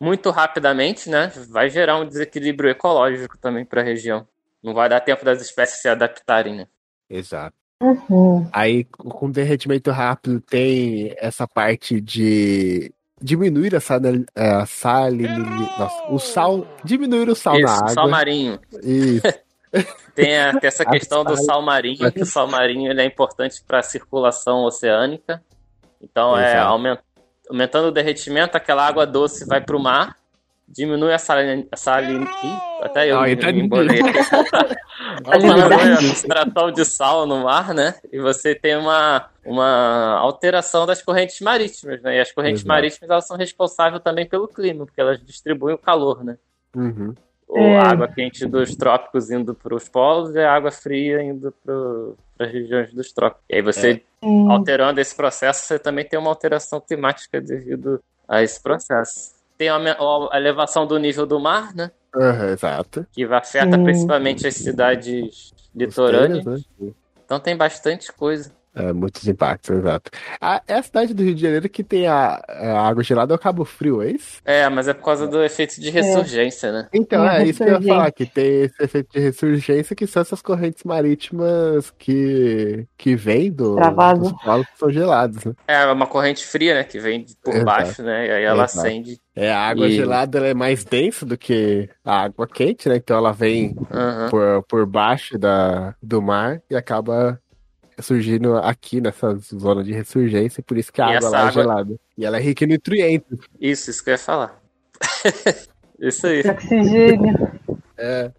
[0.00, 1.30] muito rapidamente, né?
[1.48, 4.26] Vai gerar um desequilíbrio ecológico também para a região.
[4.62, 6.66] Não vai dar tempo das espécies se adaptarem, né?
[7.08, 7.54] Exato.
[7.82, 8.46] Uhum.
[8.52, 14.00] Aí, com derretimento rápido, tem essa parte de diminuir a, sal,
[14.34, 15.78] a salinidade.
[15.78, 16.66] Nossa, o sal.
[16.84, 17.88] Diminuir o sal na Isso, água.
[17.90, 18.58] sal marinho.
[18.82, 19.22] Isso.
[20.16, 23.62] Tem, a- tem essa questão do sal- marinho, que o sal marinho ele é importante
[23.64, 25.40] para a circulação oceânica.
[26.02, 26.68] Então, é Exato.
[26.72, 26.98] aumen-
[27.48, 30.16] aumentando o derretimento, aquela água doce vai para o mar,
[30.70, 31.66] diminui a salin...
[31.70, 32.22] a salin...
[32.22, 34.00] Ih, até eu Ah, me, então- me embolei.
[36.00, 37.94] Extração de sal no mar, né?
[38.12, 42.16] E você tem uma, uma alteração das correntes marítimas, né?
[42.16, 42.68] E as correntes Exato.
[42.68, 46.36] marítimas elas são responsáveis tambem pelo clima, porque elas distribuem o calor, né?
[46.74, 47.14] Uhum.
[47.48, 47.78] Ou É.
[47.78, 52.46] a água quente dos trópicos indo para os polos e a água fria indo para
[52.46, 53.44] as regiões dos trópicos.
[53.50, 54.50] E aí você, Hum.
[54.50, 59.32] alterando esse processo, você também tem uma alteração climática devido a esse processo.
[59.60, 59.78] Tem a,
[60.32, 61.90] elevação do nível do mar, né?
[62.16, 63.06] Aham, exato.
[63.12, 66.46] Que afeta principalmente as cidades litorâneas.
[66.46, 66.92] Né?
[67.22, 68.50] Então tem bastante coisa.
[68.74, 70.10] É, muitos impactos, exato.
[70.40, 73.36] A, é a cidade do Rio de Janeiro que tem a, a água gelada é
[73.36, 74.40] o Cabo Frio, é isso?
[74.44, 76.88] É, mas é por causa do efeito de ressurgência, né?
[76.92, 80.06] Então, É, é, isso que eu ia falar, que tem esse efeito de ressurgência, que
[80.06, 84.20] são essas correntes marítimas que, que vêm do, Travado.
[84.20, 85.52] dos polos que são gelados, né?
[85.66, 86.84] É uma corrente fria, né?
[86.84, 87.64] Que vem por Exato.
[87.64, 88.26] baixo, né?
[88.26, 88.78] E aí ela Exato.
[88.78, 89.20] acende.
[89.36, 92.96] É, a água E- gelada ela é mais densa do que a água quente, né?
[92.96, 94.28] Então ela vem Aham.
[94.30, 97.40] por, por baixo da, do mar e acaba
[98.02, 101.96] surgindo aqui nessa zona de ressurgência, por isso que a água lá é água- gelada.
[102.16, 103.38] E ela é rica em nutrientes.
[103.60, 104.60] Isso, isso que eu ia falar.
[105.98, 106.40] isso aí.
[106.40, 107.52] Oxigênio.
[107.96, 108.30] É.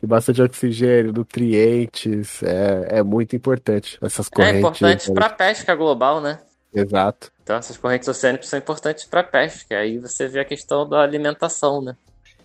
[0.00, 4.58] Tem bastante oxigênio, nutrientes, é, é muito importante essas É correntes.
[4.58, 6.38] importante para pesca global, né?
[6.74, 7.32] Exato.
[7.42, 9.76] Então essas correntes oceânicas são importantes para pesca.
[9.78, 11.96] Aí você vê a questão da alimentação, né?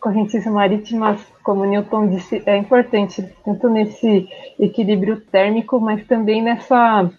[0.01, 4.27] Correntes marítimas, como Newton disse, é importante tanto nesse
[4.59, 7.09] equilíbrio térmico, mas também nessa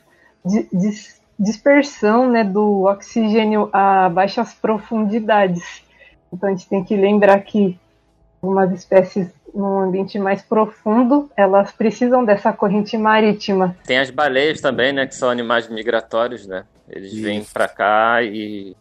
[0.44, 5.82] di- dis- dispersão né, do oxigênio a baixas profundidades.
[6.32, 7.78] Então a gente tem que lembrar que
[8.42, 13.76] algumas espécies num ambiente mais profundo, elas precisam dessa corrente marítima.
[13.84, 15.06] Tem as baleias também, né?
[15.06, 16.64] Que são animais migratórios, né?
[16.88, 17.52] Eles vêm Isso.
[17.52, 18.74] para cá e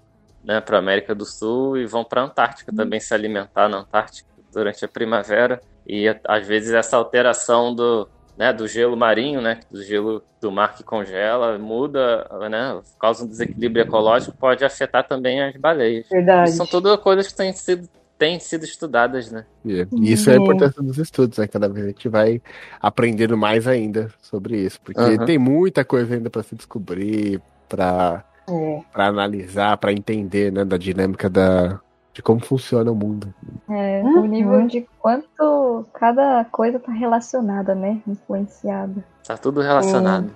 [0.43, 4.83] né, para América do Sul e vão para Antártica também se alimentar na Antártica durante
[4.83, 5.59] a primavera.
[5.85, 10.75] E às vezes essa alteração do, né, do gelo marinho, né, do gelo do mar
[10.75, 16.07] que congela, muda, né, causa um desequilíbrio ecológico, pode afetar também as baleias.
[16.11, 16.49] Verdade.
[16.49, 17.87] Isso são tudo coisas que têm sido,
[18.17, 19.45] têm sido estudadas, né?
[19.63, 20.43] E e isso é a Uhum.
[20.43, 21.47] importância dos estudos, né?
[21.47, 22.41] Cada vez a gente vai
[22.79, 25.25] aprendendo mais ainda sobre isso, porque Aham.
[25.25, 28.81] tem muita coisa ainda para se descobrir, para É.
[28.91, 31.79] para analisar, para entender, né, da dinâmica da
[32.13, 33.33] de como funciona o mundo.
[33.69, 34.23] É, Uhum.
[34.23, 37.99] o nível de quanto cada coisa tá relacionada, né?
[38.05, 39.01] Influenciada.
[39.25, 40.29] Tá tudo relacionado.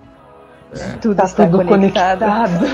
[1.02, 2.24] Tudo Tá está tudo conectado.
[2.24, 2.66] conectado.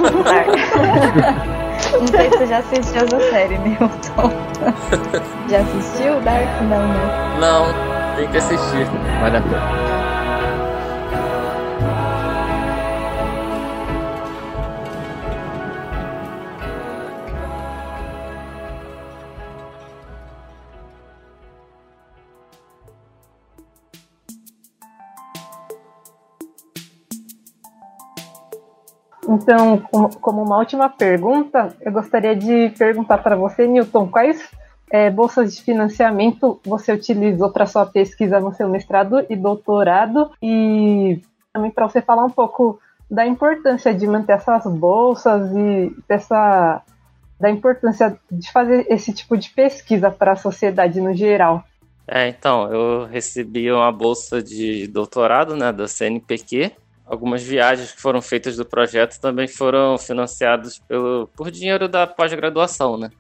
[2.01, 4.31] Não sei se você já assistiu essa série, Milton.
[5.51, 6.63] já assistiu Dark?
[6.63, 7.39] Não, né?
[7.41, 8.87] Não, tem que assistir.
[9.21, 9.92] Vale a pena.
[29.35, 29.79] Então,
[30.21, 34.51] como- uma última pergunta, eu gostaria de perguntar para você, Newton, quais
[34.91, 40.31] eh, bolsas de financiamento você utilizou para sua pesquisa no seu mestrado e doutorado?
[40.43, 42.79] E também para você falar um pouco
[43.11, 46.83] da importância de manter essas bolsas e dessa
[47.41, 51.65] da importância de fazer esse tipo de pesquisa para a sociedade no geral.
[52.07, 56.71] É, então, eu recebi uma bolsa de doutorado, né, da CNPq.
[57.05, 62.97] Algumas viagens que foram feitas do projeto também foram financiadas pelo, por dinheiro da pós-graduação,
[62.97, 63.11] né?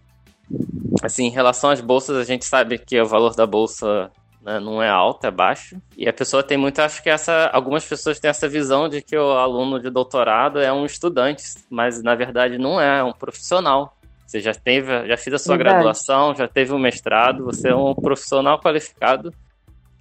[1.03, 4.11] Assim, em relação às bolsas, a gente sabe que o valor da bolsa
[4.43, 5.80] né, não é alto, é baixo.
[5.97, 9.16] E a pessoa tem muito, acho que essa, algumas pessoas têm essa visão de que
[9.16, 13.97] o aluno de doutorado é um estudante, mas na verdade não é, é um profissional.
[14.26, 15.76] Você já teve, já fez a sua Verdade.
[15.76, 19.33] graduação, já teve um mestrado, você é um profissional qualificado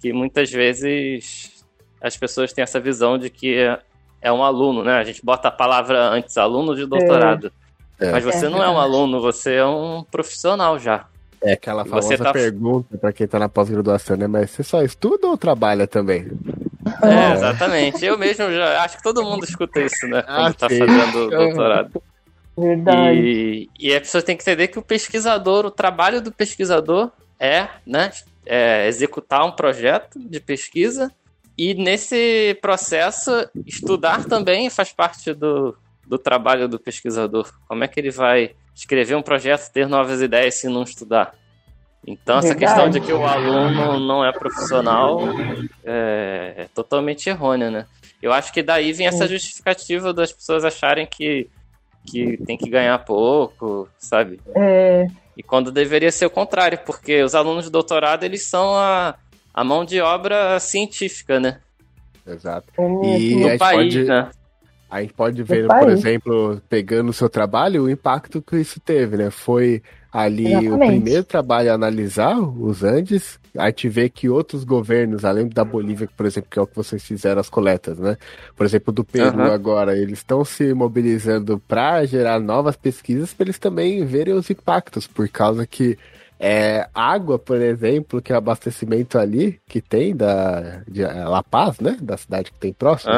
[0.00, 1.61] que muitas vezes
[2.02, 3.78] as pessoas têm essa visão de que é-
[4.20, 4.94] é um aluno, né?
[4.98, 7.52] A gente bota a palavra antes, aluno de doutorado.
[8.00, 8.10] É.
[8.12, 11.06] Mas você É não é um aluno, você é um profissional já.
[11.40, 14.26] É aquela você famosa tá- pergunta para quem tá na pós-graduação, né?
[14.26, 16.28] Mas você só estuda ou trabalha também?
[17.02, 18.04] É, exatamente.
[18.04, 20.22] Eu mesmo já acho que todo mundo escuta isso, né?
[20.22, 20.78] Quando Ah, tá sim.
[20.78, 22.02] fazendo doutorado.
[22.56, 23.18] Verdade.
[23.18, 27.66] E, e a pessoa tem que entender que o pesquisador, o trabalho do pesquisador é,
[27.86, 28.10] né,
[28.46, 31.10] é executar um projeto de pesquisa
[31.56, 33.30] e nesse processo
[33.66, 35.76] estudar também faz parte do,
[36.06, 37.52] do trabalho do pesquisador.
[37.68, 41.34] Como é que ele vai escrever um projeto, ter novas ideias se não estudar?
[42.06, 42.74] Então essa Verdade.
[42.74, 45.20] questão de que o aluno não é profissional
[45.84, 47.86] é, é totalmente errônea, né?
[48.20, 51.48] Eu acho que daí vem essa justificativa das pessoas acharem que
[52.04, 54.40] que tem que ganhar pouco, sabe?
[54.56, 59.14] É, E quando deveria ser o contrário, porque os alunos de doutorado, eles são a,
[59.54, 61.58] a mão de obra científica, né?
[62.26, 62.68] Exato.
[62.78, 63.38] é E mesmo.
[63.38, 64.30] a Do gente país, pode- né?
[64.90, 69.16] A gente pode ver, por exemplo, pegando o seu trabalho, o impacto que isso teve,
[69.16, 69.30] né?
[69.30, 69.82] Foi
[70.12, 70.86] ali o Exatamente.
[70.90, 76.06] primeiro trabalho a analisar os Andes, a gente vê que outros governos, além da Bolívia,
[76.14, 78.18] por exemplo, que é o que vocês fizeram as coletas, né?
[78.54, 79.54] Por exemplo, do Peru Aham.
[79.54, 85.06] agora, eles estão se mobilizando para gerar novas pesquisas para eles também verem os impactos,
[85.06, 85.96] por causa que
[86.44, 91.78] É, água, por exemplo, que é o abastecimento ali que tem da de La Paz,
[91.78, 91.96] né?
[92.02, 93.12] Da cidade que tem próximo.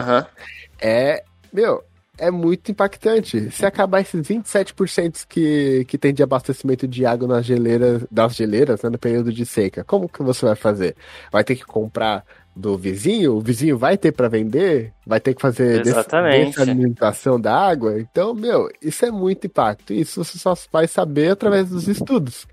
[0.79, 1.83] É, meu,
[2.19, 3.51] é muito impactante.
[3.51, 8.83] Se acabar esses 27% que, que tem de abastecimento de água nas geleiras, das geleiras,
[8.83, 10.95] né, no período de seca, como que você vai fazer?
[11.33, 13.35] Vai ter que comprar do vizinho?
[13.35, 14.93] O vizinho vai ter para vender?
[15.05, 16.51] Vai ter que fazer des- Exatamente.
[16.51, 17.99] desalinização da água?
[17.99, 19.93] Então, meu, isso é muito impacto.
[19.93, 22.47] Isso você só vai saber através dos estudos.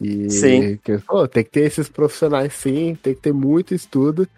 [0.00, 0.76] E Sim.
[0.78, 4.28] que, pô, tem que ter esses profissionais sim, tem que ter muito estudo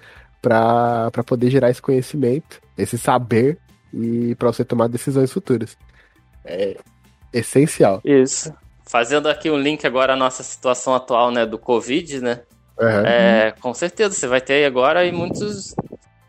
[0.42, 3.58] para poder gerar esse conhecimento, esse saber
[3.92, 5.76] e para você tomar decisões futuras.
[6.44, 6.76] É
[7.34, 8.00] essencial.
[8.04, 8.54] Isso.
[8.86, 12.42] Fazendo aqui um link agora à nossa situação atual, né, do Covid, né?
[12.80, 13.06] Aham.
[13.06, 15.74] É, com certeza, você vai ter aí agora aí muitos,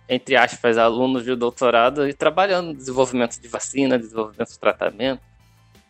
[0.10, 5.22] entre aspas, alunos de doutorado aí trabalhando no desenvolvimento de vacina, desenvolvimento de tratamento,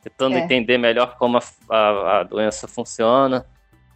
[0.06, 0.40] tentando É.
[0.40, 3.46] entender melhor como a, a- a doença funciona,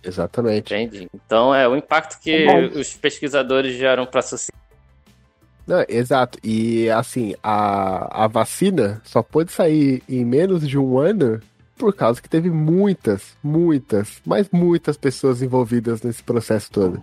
[0.03, 0.73] Exatamente.
[0.73, 1.07] entende?
[1.13, 4.57] Então, é o impacto que É os pesquisadores geram para a sociedade.
[5.67, 6.39] Não, exato.
[6.43, 11.39] E assim, a, a vacina só pôde sair em menos de um ano
[11.77, 17.01] por causa que teve muitas, muitas, mas muitas pessoas envolvidas nesse processo todo.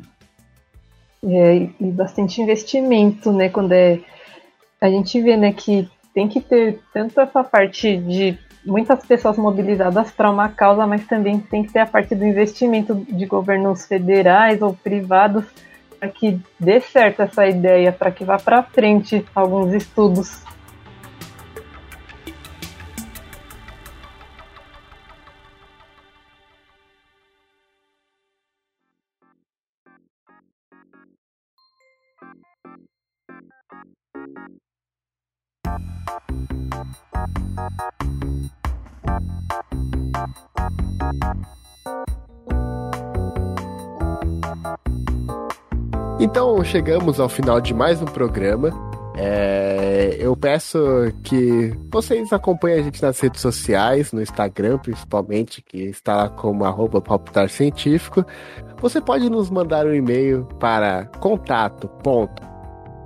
[1.25, 3.49] É, e e bastante investimento, né?
[3.49, 4.01] Quando é.
[4.81, 10.11] A gente vê, né, que tem que ter tanto essa parte de muitas pessoas mobilizadas
[10.11, 14.61] para uma causa, mas também tem que ter a parte do investimento de governos federais
[14.61, 15.45] ou privados
[15.99, 20.43] para que dê certo essa ideia, para que vá para frente alguns estudos.
[46.37, 48.69] Então chegamos ao final de mais um programa.
[49.17, 50.79] É, eu peço
[51.25, 56.67] que vocês acompanhem a gente nas redes sociais, no Instagram principalmente, que está lá como
[56.67, 58.23] arroba palpitar científico.
[58.83, 62.43] Você pode nos mandar um e-mail para contato ponto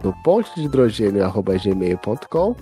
[0.02, 0.12] do
[0.56, 2.56] de hidrogênio gmail.com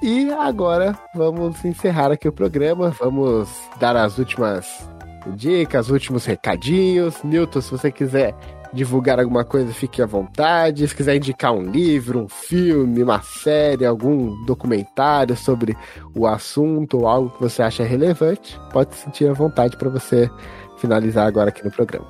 [0.00, 3.48] e agora vamos encerrar aqui o programa, vamos
[3.80, 4.88] dar as últimas
[5.34, 7.24] dicas, últimos recadinhos.
[7.24, 8.36] Newton, se você quiser
[8.74, 10.86] divulgar alguma coisa, fique à vontade.
[10.86, 15.76] Se quiser indicar um livro, um filme, uma série, algum documentário sobre
[16.14, 20.28] o assunto ou algo que você acha relevante, pode se sentir à vontade para você
[20.78, 22.06] finalizar agora aqui no programa.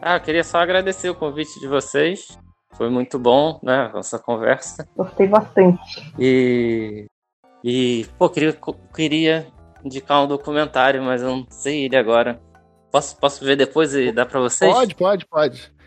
[0.00, 2.38] Ah, eu queria só agradecer o convite de vocês.
[2.72, 4.88] Foi muito bom, né, essa conversa.
[4.96, 6.12] Gostei bastante.
[6.18, 7.06] E.
[7.64, 8.56] E, pô, queria,
[8.94, 9.48] queria
[9.84, 12.40] indicar um documentário, mas eu não sei ele agora.
[12.90, 14.72] Posso, posso ver depois e dar pra vocês?
[14.72, 15.77] Pode, pode, pode.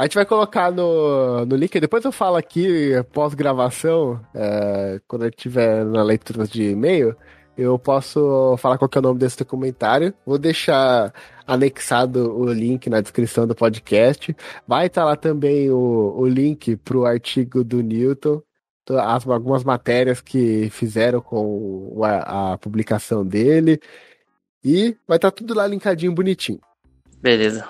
[0.00, 5.28] A gente vai colocar no, no link, depois eu falo aqui, pós-gravação, é, quando eu
[5.28, 7.14] estiver na leitura de e-mail,
[7.54, 10.14] eu posso falar qual é o nome desse documentário.
[10.24, 11.12] Vou deixar
[11.46, 14.34] anexado o link na descrição do podcast.
[14.66, 18.42] Vai estar lá também o, o link para o artigo do Newton,
[18.88, 23.78] as, algumas matérias que fizeram com a, a publicação dele.
[24.64, 26.58] E vai estar tudo lá linkadinho bonitinho.
[27.20, 27.68] Beleza.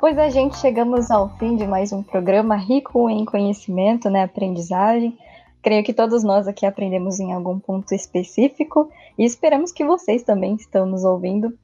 [0.00, 5.18] Pois a gente chegamos ao fim de mais um programa rico em conhecimento, né, aprendizagem.
[5.62, 10.56] Creio que todos nós aqui aprendemos em algum ponto específico e esperamos que vocês também
[10.56, 11.56] que estão nos ouvindo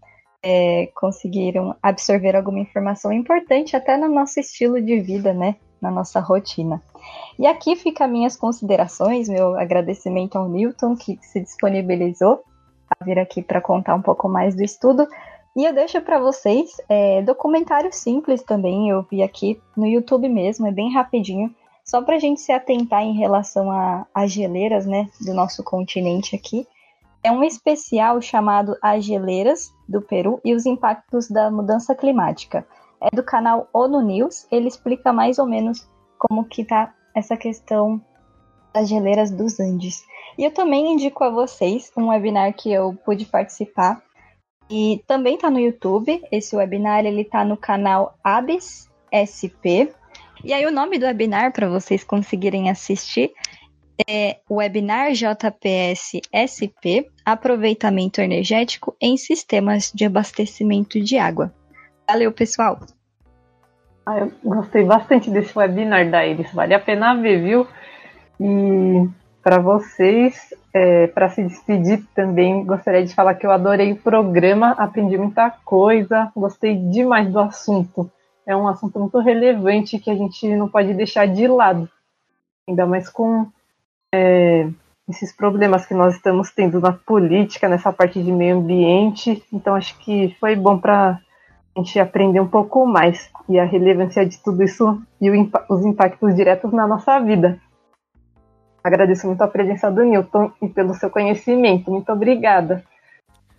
[0.42, 6.18] é, conseguiram absorver alguma informação importante até no nosso estilo de vida, né, na nossa
[6.20, 6.82] rotina.
[7.38, 12.42] E aqui fica minhas considerações, meu agradecimento ao Newton que se disponibilizou
[12.88, 15.06] a vir aqui para contar um pouco mais do estudo.
[15.56, 20.66] E eu deixo para vocês é, documentário simples também, eu vi aqui no YouTube mesmo,
[20.66, 21.52] é bem rapidinho,
[21.84, 23.68] só para a gente se atentar em relação
[24.14, 26.66] às geleiras né, do nosso continente aqui.
[27.22, 32.66] É um especial chamado As Geleiras do Peru e os Impactos da Mudança Climática.
[33.00, 35.86] É do canal ONU News, ele explica mais ou menos
[36.18, 38.00] como que tá essa questão
[38.72, 40.02] das geleiras dos Andes.
[40.38, 44.02] E eu também indico a vocês um webinar que eu pude participar,
[44.70, 46.22] e também está no YouTube.
[46.30, 49.92] Esse webinar ele está no canal Abis SP.
[50.44, 53.32] E aí o nome do webinar para vocês conseguirem assistir
[54.08, 61.52] é Webinar JPS SP Aproveitamento Energético em Sistemas de Abastecimento de Água.
[62.08, 62.80] Valeu, pessoal.
[64.06, 67.66] Ah, eu gostei bastante desse webinar da Iris, vale a pena ver, viu?
[68.40, 69.08] E
[69.42, 70.54] para vocês.
[70.72, 75.50] É, para se despedir também, gostaria de falar que eu adorei o programa, aprendi muita
[75.64, 78.08] coisa, gostei demais do assunto.
[78.46, 81.88] É um assunto muito relevante que a gente não pode deixar de lado,
[82.68, 83.48] ainda mais com
[84.14, 84.68] é,
[85.08, 89.42] esses problemas que nós estamos tendo na política, nessa parte de meio ambiente.
[89.52, 91.18] Então, acho que foi bom para
[91.76, 95.30] a gente aprender um pouco mais e a relevância de tudo isso e
[95.68, 97.58] os impactos diretos na nossa vida.
[98.82, 101.90] Agradeço muito a presença do Newton e pelo seu conhecimento.
[101.90, 102.82] Muito obrigada.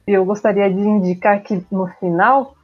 [0.06, 2.56] Eu gostaria de indicar que no final,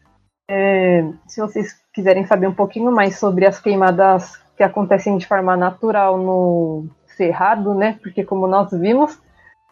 [0.49, 5.55] é, se vocês quiserem saber um pouquinho mais sobre as queimadas que acontecem de forma
[5.55, 7.97] natural no Cerrado, né?
[8.01, 9.19] Porque como nós vimos,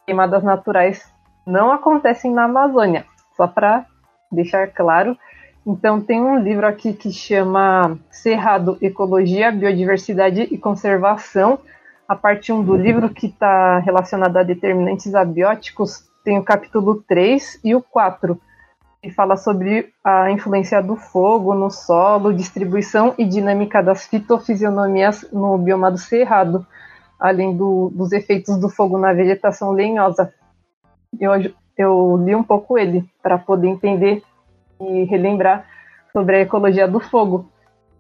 [0.06, 1.12] queimadas naturais
[1.46, 3.06] não acontecem na Amazônia.
[3.36, 3.86] Só para
[4.32, 5.18] deixar claro.
[5.66, 11.60] Então tem um livro aqui que chama Cerrado, Ecologia, Biodiversidade e Conservação
[12.08, 17.60] a parte 1 do livro, que está relacionada a determinantes abióticos, tem o capítulo 3
[17.64, 18.40] e o 4,
[19.02, 25.58] que fala sobre a influência do fogo no solo, distribuição e dinâmica das fitofisionomias no
[25.58, 26.66] bioma do cerrado,
[27.20, 30.34] além do, dos efeitos do fogo na vegetação lenhosa.
[31.20, 31.32] Eu,
[31.78, 34.24] eu li um pouco ele para poder entender
[34.82, 35.66] e relembrar
[36.12, 37.50] sobre a ecologia do fogo.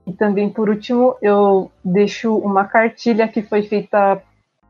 [0.05, 4.21] E também, por último, eu deixo uma cartilha que foi feita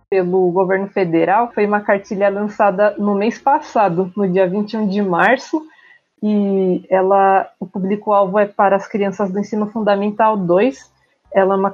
[0.10, 1.52] pelo governo federal.
[1.54, 5.62] Foi uma cartilha lançada no mês passado, no dia 21 de março.
[6.24, 10.92] E ela, o público-alvo é para as crianças do ensino fundamental 2.
[11.34, 11.72] Ela é uma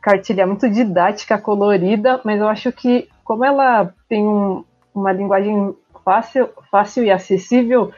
[0.00, 5.74] cartilha muito didática, colorida, mas eu acho que, como ela tem um, uma linguagem
[6.04, 7.92] fácil, fácil e acessível,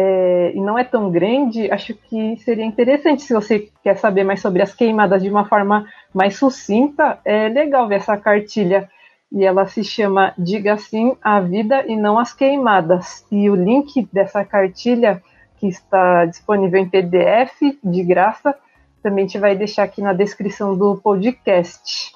[0.00, 4.40] é, e não é tão grande, acho que seria interessante se você quer saber mais
[4.40, 8.88] sobre as queimadas de uma forma mais sucinta, é legal ver essa cartilha.
[9.32, 13.26] E ela se chama Diga Sim à Vida e Não às Queimadas.
[13.28, 15.20] E o link dessa cartilha,
[15.58, 18.54] que está disponível em PDF, de graça,
[19.02, 22.12] também te vai deixar aqui na descrição do podcast.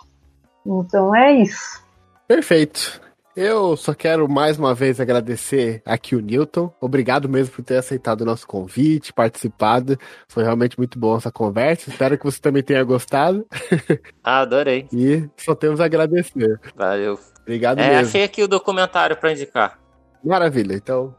[0.65, 1.85] Então é isso.
[2.29, 3.12] Perfeito.
[3.35, 6.71] Eu só quero mais uma vez agradecer aqui o Newton.
[6.79, 9.99] Obrigado mesmo por ter aceitado o nosso convite, participado.
[10.29, 11.89] Foi realmente muito bom essa conversa.
[11.89, 13.47] Espero que você também tenha gostado.
[14.25, 14.87] Ah, adorei.
[14.93, 16.61] E só temos a agradecer.
[16.77, 17.19] Valeu.
[17.41, 18.07] Obrigado é, mesmo.
[18.07, 19.79] Achei aqui o documentário para indicar.
[20.23, 20.75] Maravilha.
[20.75, 21.15] Então,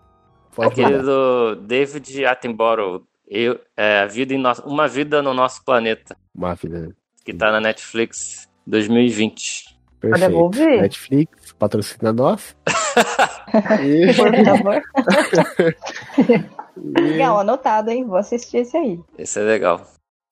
[0.55, 3.03] pode Aquele do David Attenborough.
[3.27, 4.51] Eu, é, a vida no...
[4.65, 6.15] Uma Vida no Nosso Planeta.
[6.33, 6.95] Maravilha.
[7.25, 9.72] Que tá na Netflix 2020.
[10.09, 10.81] Perfeito.
[10.81, 12.55] Netflix, patrocina nós.
[13.81, 14.13] e...
[14.13, 14.81] Por favor.
[16.75, 18.05] Legal, anotado, hein?
[18.05, 18.99] Vou assistir esse aí.
[19.17, 19.81] Esse é legal.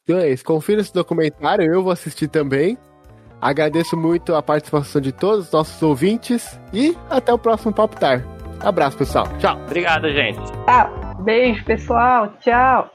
[0.03, 0.43] Então é isso.
[0.43, 2.77] Confira esse documentário, eu vou assistir também.
[3.39, 8.23] Agradeço muito a participação de todos os nossos ouvintes e até o próximo Palpitar.
[8.59, 9.27] Abraço, pessoal.
[9.39, 9.57] Tchau.
[9.65, 10.39] Obrigado, gente.
[10.65, 11.23] Tchau.
[11.23, 12.33] Beijo, pessoal.
[12.39, 12.91] Tchau.